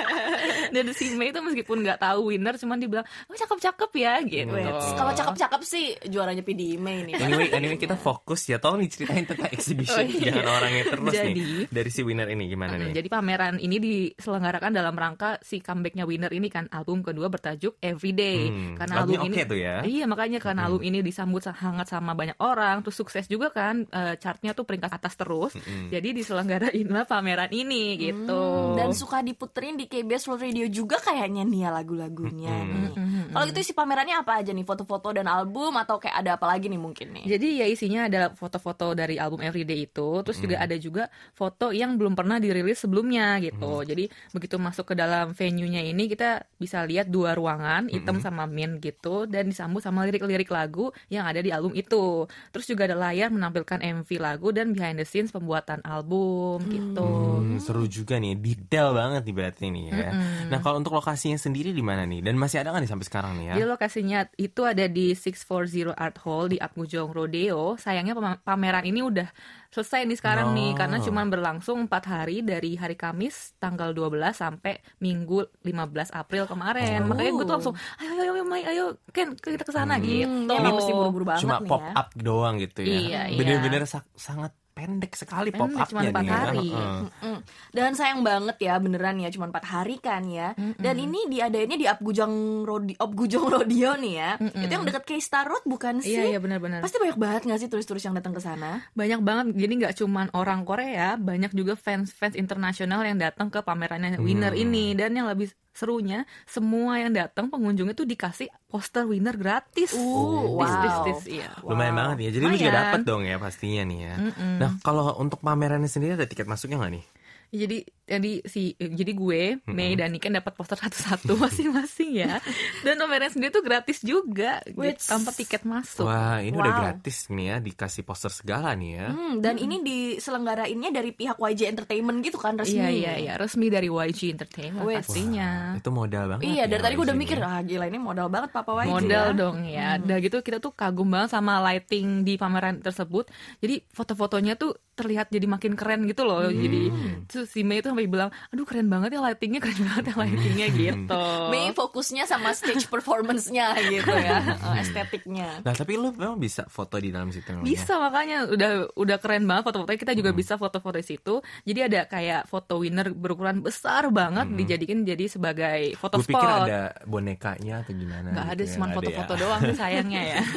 dan 0.75 0.85
si 0.93 1.05
Mei 1.13 1.29
itu 1.29 1.39
meskipun 1.39 1.77
nggak 1.81 1.99
tahu 1.99 2.19
winner 2.29 2.53
cuman 2.55 2.77
dibilang 2.77 3.05
oh 3.05 3.35
cakep-cakep 3.35 3.91
ya 3.95 4.13
gitu. 4.21 4.51
Wait, 4.51 4.69
kalau 4.93 5.11
cakep-cakep 5.11 5.61
sih 5.63 5.85
juaranya 6.05 6.41
PD 6.41 6.77
Mei 6.77 7.03
nih. 7.03 7.13
Anyway, 7.17 7.49
anyway 7.51 7.77
kita 7.77 7.95
fokus 7.95 8.45
ya. 8.45 8.57
Tolong 8.57 8.81
diceritain 8.81 9.25
tentang 9.25 9.49
exhibition. 9.49 9.97
Oh, 9.97 10.05
iya. 10.05 10.29
Jangan 10.31 10.45
orangnya 10.51 10.83
terus 10.87 11.13
Jadi- 11.13 11.33
nih. 11.33 11.65
Dari 11.69 11.89
si 11.89 12.01
winner 12.01 12.27
ini 12.27 12.43
gimana 12.45 12.73
nih? 12.75 12.91
Jadi 12.91 13.07
pameran 13.07 13.55
ini 13.57 13.77
diselenggarakan 13.77 14.71
dalam 14.71 14.93
rangka 14.93 15.28
si 15.43 15.61
comebacknya 15.61 16.07
Winner 16.07 16.31
ini 16.33 16.49
kan 16.49 16.65
album 16.73 17.05
kedua 17.05 17.29
bertajuk 17.29 17.77
Everyday. 17.77 18.49
Hmm, 18.49 18.73
Karena 18.79 19.05
album 19.05 19.29
ini 19.29 19.37
tuh 19.45 19.59
ya. 19.59 19.75
Iya 19.85 20.05
makanya 20.09 20.39
karena 20.41 20.65
album 20.65 20.81
ini 20.81 21.05
disambut 21.05 21.45
hangat 21.45 21.91
sama 21.91 22.17
banyak 22.17 22.39
orang, 22.41 22.81
terus 22.81 22.97
sukses 22.97 23.29
juga 23.29 23.53
kan 23.53 23.85
eh, 23.85 24.15
chartnya 24.17 24.57
tuh 24.57 24.65
peringkat 24.65 24.89
atas 24.89 25.13
terus. 25.13 25.53
Mm-mm. 25.53 25.93
Jadi 25.93 26.09
diselenggarainlah 26.17 27.05
pameran 27.05 27.51
ini 27.53 27.99
gitu. 27.99 28.39
Hmm, 28.39 28.77
dan 28.79 28.95
suka 28.95 29.21
diputerin 29.21 29.77
di 29.77 29.85
KBS 29.85 30.25
World 30.31 30.43
Radio 30.47 30.65
juga 30.71 30.97
kayaknya 31.03 31.43
nih 31.45 31.59
ya 31.65 31.69
lagu-lagunya 31.69 32.55
Mm-mm. 32.55 32.73
nih. 32.73 32.93
Kalau 33.29 33.45
gitu 33.49 33.59
isi 33.61 33.73
pamerannya 33.77 34.15
apa 34.17 34.41
aja 34.41 34.49
nih? 34.49 34.65
Foto-foto 34.65 35.13
dan 35.13 35.29
album 35.29 35.77
atau 35.77 36.01
kayak 36.01 36.15
ada 36.25 36.31
apa 36.35 36.45
lagi 36.49 36.65
nih 36.65 36.81
mungkin 36.81 37.13
nih? 37.13 37.25
Jadi 37.29 37.47
ya 37.61 37.65
isinya 37.69 38.09
ada 38.09 38.33
foto-foto 38.33 38.97
dari 38.97 39.21
album 39.21 39.45
Everyday 39.45 39.85
itu, 39.85 40.25
terus 40.25 40.41
juga 40.41 40.57
ada 40.57 40.75
juga 40.79 41.07
foto 41.37 41.69
yang 41.69 41.95
belum 41.99 42.17
pernah 42.17 42.41
dirilis 42.41 42.81
sebelumnya 42.81 43.37
gitu. 43.43 43.85
Jadi 43.85 44.09
begitu 44.33 44.55
masuk 44.57 44.91
ke 44.91 44.95
dalam 44.97 45.37
venue-nya 45.37 45.85
ini 45.85 46.09
kita 46.09 46.49
bisa 46.57 46.81
lihat 46.87 47.11
dua 47.11 47.37
ruangan, 47.37 47.91
hitam 47.91 48.17
sama 48.17 48.49
mint 48.49 48.81
gitu, 48.81 49.29
dan 49.29 49.51
disambut 49.51 49.85
sama 49.85 50.03
lirik-lirik 50.09 50.49
lagu 50.49 50.89
yang 51.13 51.29
ada 51.29 51.43
di 51.43 51.53
album 51.53 51.77
itu. 51.77 52.25
Terus 52.49 52.65
juga 52.65 52.89
ada 52.89 52.97
layar 52.97 53.29
menampilkan 53.29 53.79
MV 53.83 54.09
lagu 54.17 54.49
dan 54.49 54.73
behind 54.73 54.97
the 54.97 55.05
scenes 55.05 55.29
pembuatan 55.29 55.83
album 55.85 56.65
gitu. 56.71 57.11
Hmm, 57.43 57.61
seru 57.61 57.85
juga 57.85 58.17
nih, 58.17 58.33
detail 58.39 58.95
banget 58.95 59.21
nih 59.27 59.35
berarti 59.35 59.65
nih 59.69 59.85
ya. 59.91 60.11
Nah 60.49 60.59
kalau 60.63 60.81
untuk 60.81 60.95
lokasinya 60.95 61.37
sendiri 61.37 61.75
di 61.75 61.83
mana 61.83 62.07
nih? 62.07 62.25
Dan 62.25 62.39
masih 62.39 62.63
ada 62.63 62.71
nggak 62.73 62.83
nih 62.87 62.91
sampai 62.91 63.05
sekarang 63.05 63.18
nih 63.33 63.45
ya? 63.45 63.53
Jadi 63.55 63.65
lokasinya 63.67 64.19
itu 64.35 64.61
ada 64.61 64.85
di 64.85 65.11
640 65.11 65.91
Art 65.91 66.17
Hall 66.19 66.47
di 66.47 66.57
Apgujeong 66.57 67.09
Rodeo. 67.09 67.75
Sayangnya 67.75 68.13
pameran 68.39 68.83
ini 68.83 69.01
udah 69.01 69.27
selesai 69.69 70.03
nih 70.03 70.15
sekarang 70.15 70.51
nih 70.51 70.71
Oh. 70.71 70.75
karena 70.75 70.97
cuma 70.99 71.21
berlangsung 71.23 71.77
4 71.83 72.05
hari 72.05 72.41
dari 72.41 72.73
hari 72.73 72.93
Kamis 72.93 73.53
tanggal 73.55 73.91
12 73.91 74.33
sampai 74.33 74.77
Minggu 74.97 75.43
15 75.61 76.09
April 76.09 76.45
kemarin. 76.45 77.03
Oh. 77.03 77.07
Makanya 77.07 77.31
gue 77.31 77.45
tuh 77.45 77.55
langsung 77.55 77.75
ayo 77.97 78.11
ayo 78.15 78.31
ayo 78.31 78.43
Mai, 78.43 78.63
ayo 78.63 78.85
Ken 79.09 79.33
kita 79.33 79.61
ke 79.61 79.71
sana 79.71 79.95
Hmm. 79.95 80.03
gitu. 80.03 80.51
Emang 80.51 80.75
mesti 80.75 80.91
buru-buru 80.91 81.25
banget 81.25 81.43
Cuma 81.43 81.57
nih 81.57 81.67
pop 81.67 81.81
ya. 81.81 81.93
up 81.95 82.09
doang 82.13 82.55
gitu 82.57 82.79
ya. 82.81 82.89
Iya, 82.89 83.21
iya. 83.29 83.37
Bener-bener 83.37 83.83
sa- 83.85 84.07
sangat 84.13 84.51
pendek 84.79 85.11
sekali 85.13 85.51
pop 85.51 85.67
Pendek, 85.67 85.91
cuma 85.91 85.99
upnya 85.99 86.09
empat 86.09 86.23
nih 86.23 86.31
ya. 86.31 86.39
hari. 86.39 86.67
Heeh. 86.71 86.99
Mm. 87.19 87.39
Dan 87.69 87.91
sayang 87.93 88.21
banget 88.23 88.57
ya 88.57 88.73
beneran 88.77 89.19
ya 89.19 89.29
cuma 89.29 89.45
empat 89.45 89.65
hari 89.65 89.99
kan 89.99 90.23
ya. 90.23 90.55
Dan 90.55 90.95
ini 90.95 91.27
diadainnya 91.27 91.75
di 91.75 91.83
Abgujang 91.83 92.31
Rodi 92.63 92.95
Abgujong 92.95 93.45
Rodeo 93.53 93.91
nih 93.93 94.13
ya. 94.15 94.31
Itu 94.39 94.71
yang 94.71 94.87
dekat 94.87 95.03
K-Star 95.03 95.43
Road 95.43 95.67
bukan 95.67 95.99
sih? 95.99 96.15
Iya 96.15 96.23
iya 96.29 96.39
benar-benar. 96.39 96.79
Pasti 96.79 96.95
banyak 96.97 97.19
banget 97.19 97.41
gak 97.45 97.59
sih 97.59 97.67
turis-turis 97.67 98.01
yang 98.01 98.15
datang 98.15 98.31
ke 98.31 98.39
sana? 98.39 98.79
Banyak 98.93 99.19
banget. 99.19 99.45
Jadi 99.53 99.73
nggak 99.75 99.93
cuman 99.97 100.27
orang 100.31 100.63
Korea, 100.63 101.19
banyak 101.19 101.51
juga 101.51 101.75
fans-fans 101.75 102.33
internasional 102.33 103.03
yang 103.03 103.19
datang 103.19 103.51
ke 103.51 103.59
pamerannya 103.59 104.15
Winner 104.17 104.49
Hmm. 104.49 104.63
ini 104.63 104.95
dan 104.95 105.11
yang 105.11 105.27
lebih 105.27 105.51
serunya 105.71 106.25
semua 106.43 106.97
yang 106.97 107.11
datang 107.11 107.47
pengunjungnya 107.47 107.93
tuh 107.93 108.03
dikasih 108.03 108.49
poster 108.67 109.05
Winner 109.05 109.33
gratis. 109.33 109.93
Uh, 109.93 110.57
Tis, 110.59 110.73
tis, 110.75 110.93
wow. 110.93 111.05
tis, 111.05 111.21
iya. 111.29 111.49
Lumayan 111.63 111.93
Wow. 111.93 111.99
banget 112.03 112.17
ya. 112.19 112.29
Jadi 112.35 112.43
lu 112.43 112.49
juga 112.53 112.59
Lumayan. 112.59 112.79
dapet 112.83 113.01
dong 113.03 113.23
ya 113.23 113.35
pastinya 113.37 113.83
nih 113.85 113.99
ya. 114.01 114.13
Nah 114.59 114.71
kalau 114.81 115.15
untuk 115.15 115.39
pamerannya 115.39 115.87
sendiri 115.87 116.13
ada 116.13 116.27
tiket 116.27 116.45
masuknya 116.45 116.77
nggak 116.77 116.93
nih? 116.99 117.05
Jadi 117.49 117.77
jadi 118.09 118.31
si 118.43 118.73
jadi 118.73 119.11
gue, 119.11 119.41
Mei 119.67 119.93
dan 119.93 120.09
Niken 120.09 120.33
dapat 120.33 120.51
poster 120.51 120.75
satu-satu 120.75 121.37
masing-masing 121.43 122.11
ya. 122.17 122.41
Dan 122.81 122.97
pameran 122.97 123.29
sendiri 123.29 123.51
tuh 123.51 123.61
gratis 123.61 124.01
juga 124.01 124.59
gitu, 124.65 124.81
Wits. 124.81 125.05
tanpa 125.05 125.29
tiket 125.29 125.61
masuk. 125.63 126.03
Wah 126.03 126.41
ini 126.41 126.53
udah 126.53 126.67
Wow. 126.69 126.81
gratis 126.81 127.29
nih 127.29 127.45
ya 127.45 127.57
dikasih 127.59 128.01
poster 128.01 128.29
segala 128.29 128.73
nih 128.73 128.91
ya. 128.95 129.07
Hmm, 129.09 129.33
dan 129.37 129.55
ini 129.55 129.79
diselenggarainnya 129.79 130.89
dari 130.89 131.11
pihak 131.11 131.37
YG 131.37 131.61
Entertainment 131.67 132.19
gitu 132.19 132.35
kan 132.35 132.55
resmi. 132.55 132.75
Iya 132.75 132.89
iya 132.89 133.13
iya, 133.15 133.33
resmi 133.35 133.67
dari 133.67 133.87
YG 133.87 134.33
Entertainment 134.33 134.83
Wits. 134.83 135.05
pastinya. 135.05 135.75
Itu 135.75 135.89
modal 135.89 136.25
banget. 136.27 136.43
Iya, 136.45 136.55
ya 136.57 136.65
dari 136.67 136.81
tadi 136.81 136.93
gue 136.93 137.05
udah 137.05 137.17
mikir, 137.17 137.37
ah 137.39 137.61
gila 137.61 137.85
ini 137.85 137.97
modal 137.97 138.27
banget 138.27 138.49
Papa 138.49 138.71
YG 138.79 138.89
modal 138.89 139.27
ya. 139.27 139.35
dong 139.35 139.57
ya. 139.63 139.87
Udah 139.99 140.17
gitu 140.17 140.37
kita 140.39 140.57
tuh 140.57 140.71
kagum 140.71 141.07
banget 141.07 141.29
sama 141.31 141.61
lighting 141.61 142.23
di 142.23 142.33
pameran 142.35 142.79
tersebut. 142.79 143.29
Jadi 143.59 143.85
foto-fotonya 143.87 144.55
tuh 144.55 144.73
terlihat 144.93 145.29
jadi 145.29 145.45
makin 145.45 145.73
keren 145.73 146.03
gitu 146.05 146.23
loh. 146.23 146.43
Jadi 146.45 146.91
tuh 147.25 147.43
si 147.43 147.61
Mei 147.61 147.79
tuh 147.79 147.95
sampai 147.99 148.07
bilang, 148.07 148.29
"Aduh 148.49 148.63
keren 148.63 148.87
banget 148.87 149.09
ya 149.11 149.21
lightingnya, 149.21 149.59
keren 149.59 149.81
banget 149.83 150.03
ya 150.07 150.15
lightingnya 150.15 150.67
gitu." 150.71 151.23
Mei 151.49 151.69
fokusnya 151.69 152.23
sama 152.23 152.51
stage 152.51 152.87
performance-nya 152.87 153.65
gitu 153.85 154.07
ya, 154.09 154.39
eh, 154.55 154.79
estetiknya. 154.79 155.59
Nah 155.59 155.73
tapi 155.73 155.93
lu 155.93 156.11
memang 156.11 156.39
bisa 156.39 156.63
foto 156.65 156.95
di 156.95 157.09
dalam 157.09 157.27
situ 157.27 157.43
memang 157.49 157.61
ya? 157.61 157.67
Bisa 157.67 157.93
makanya 157.97 158.37
udah 158.47 158.71
udah 158.93 159.17
keren 159.17 159.43
banget 159.43 159.63
foto-fotonya. 159.65 159.99
Kita 159.99 160.13
juga 160.13 160.31
bisa 160.31 160.55
foto-foto 160.55 160.95
di 160.95 161.05
situ. 161.05 161.33
Jadi 161.61 161.79
ada 161.83 162.01
kayak 162.05 162.47
foto 162.47 162.79
winner 162.79 163.11
berukuran 163.11 163.59
besar 163.59 164.07
banget 164.07 164.47
dijadikan 164.49 165.03
jadi 165.03 165.27
sebagai 165.27 165.93
foto 165.93 166.17
Gue 166.17 166.25
spot. 166.25 166.37
pikir 166.37 166.49
ada 166.65 166.79
bonekanya 167.03 167.81
atau 167.81 167.91
gimana 167.91 168.27
Nggak 168.29 168.45
gitu 168.45 168.53
ada 168.53 168.63
ya. 168.63 168.71
cuma 168.71 168.85
foto-foto 168.89 169.33
ya. 169.33 169.39
doang 169.41 169.61
sayangnya 169.75 170.21
ya. 170.23 170.41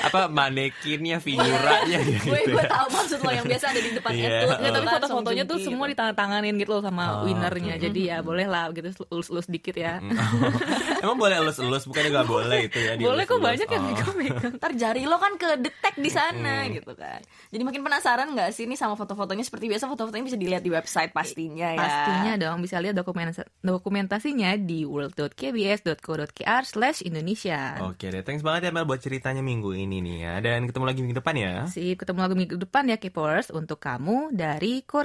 Apa 0.00 0.26
manekinnya, 0.26 1.18
figuranya 1.18 1.98
gitu 2.02 2.30
Gue 2.30 2.40
gue 2.46 2.56
ya. 2.58 2.70
tahu 2.70 2.86
maksud 2.90 3.18
lo 3.20 3.30
yang 3.30 3.44
biasa 3.44 3.64
ada 3.68 3.80
di 3.80 3.90
depan 3.92 4.10
Iya. 4.10 4.28
itu. 4.30 4.46
Nggak, 4.80 4.98
tapi 4.98 5.09
foto-fotonya 5.12 5.44
tuh 5.44 5.58
semua 5.58 5.86
ditandatanganin 5.86 6.54
gitu 6.56 6.70
loh 6.72 6.82
sama 6.82 7.04
Oh, 7.12 7.26
winnernya. 7.26 7.74
oke. 7.74 7.82
Jadi 7.82 8.00
ya 8.06 8.18
boleh 8.20 8.46
lah 8.46 8.70
gitu 8.70 8.88
elus-elus 9.06 9.46
dikit 9.46 9.74
ya. 9.74 9.98
Emang 11.02 11.16
boleh 11.16 11.36
elus-elus 11.36 11.84
bukannya 11.84 12.10
nggak 12.12 12.28
boleh 12.28 12.58
itu 12.64 12.78
ya 12.78 12.92
boleh 12.96 13.24
kok 13.24 13.38
banyak 13.38 13.66
yang 13.66 13.80
Oh. 13.80 13.88
megang-megang. 13.88 14.52
Ntar 14.56 14.72
jari 14.74 15.02
lo 15.02 15.16
kan 15.16 15.34
ke 15.34 15.58
detek 15.58 15.94
di 15.96 16.08
sana 16.08 16.68
gitu 16.68 16.92
kan. 16.92 17.18
Jadi 17.48 17.62
makin 17.62 17.80
penasaran 17.80 18.30
nggak 18.30 18.50
sih 18.50 18.64
nih 18.64 18.76
sama 18.76 18.94
foto-fotonya 18.94 19.42
seperti 19.42 19.66
biasa 19.66 19.84
foto-fotonya 19.86 20.24
bisa 20.24 20.36
dilihat 20.36 20.60
di 20.60 20.70
website 20.70 21.10
pastinya 21.10 21.68
ya. 21.68 21.80
Pastinya 21.80 22.32
dong 22.38 22.60
bisa 22.60 22.78
lihat 22.78 22.94
dokumen- 22.94 23.32
dokumentasinya 23.60 24.54
di 24.56 24.84
world.kbs.co.kr 24.84 25.82
slash 26.64 27.00
Indonesia. 27.02 27.80
Oke 27.82 28.08
deh, 28.08 28.20
thanks 28.20 28.40
banget 28.40 28.60
ya 28.62 28.70
Mel 28.70 28.84
buat 28.84 28.98
ceritanya 28.98 29.40
minggu 29.40 29.72
ini 29.72 29.98
nih 29.98 30.16
ya. 30.20 30.34
Dan 30.40 30.64
ketemu 30.64 30.84
lagi 30.84 31.00
minggu 31.00 31.16
depan 31.16 31.34
ya. 31.34 31.54
Sip, 31.66 31.96
ketemu 31.96 32.18
lagi 32.20 32.34
minggu 32.36 32.56
depan 32.58 32.84
ya 32.86 32.96
K-Popers 32.96 33.48
untuk 33.50 33.78
kamu 33.78 34.30
dari 34.30 34.82
Korea. 34.82 34.99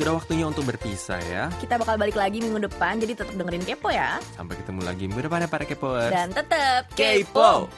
Sudah 0.00 0.16
waktunya 0.16 0.48
untuk 0.48 0.64
berpisah 0.64 1.20
ya. 1.28 1.52
Kita 1.60 1.76
bakal 1.76 2.00
balik 2.00 2.16
lagi 2.16 2.40
minggu 2.40 2.64
depan 2.64 2.96
jadi 3.04 3.12
tetap 3.20 3.36
dengerin 3.36 3.68
Kepo 3.68 3.92
ya. 3.92 4.16
Sampai 4.32 4.56
ketemu 4.56 4.80
lagi 4.80 5.04
minggu 5.04 5.28
depan 5.28 5.44
ya 5.44 5.48
para 5.52 5.68
Kepoers. 5.68 6.08
Dan 6.08 6.32
tetap 6.32 6.88
Kepo. 6.96 7.68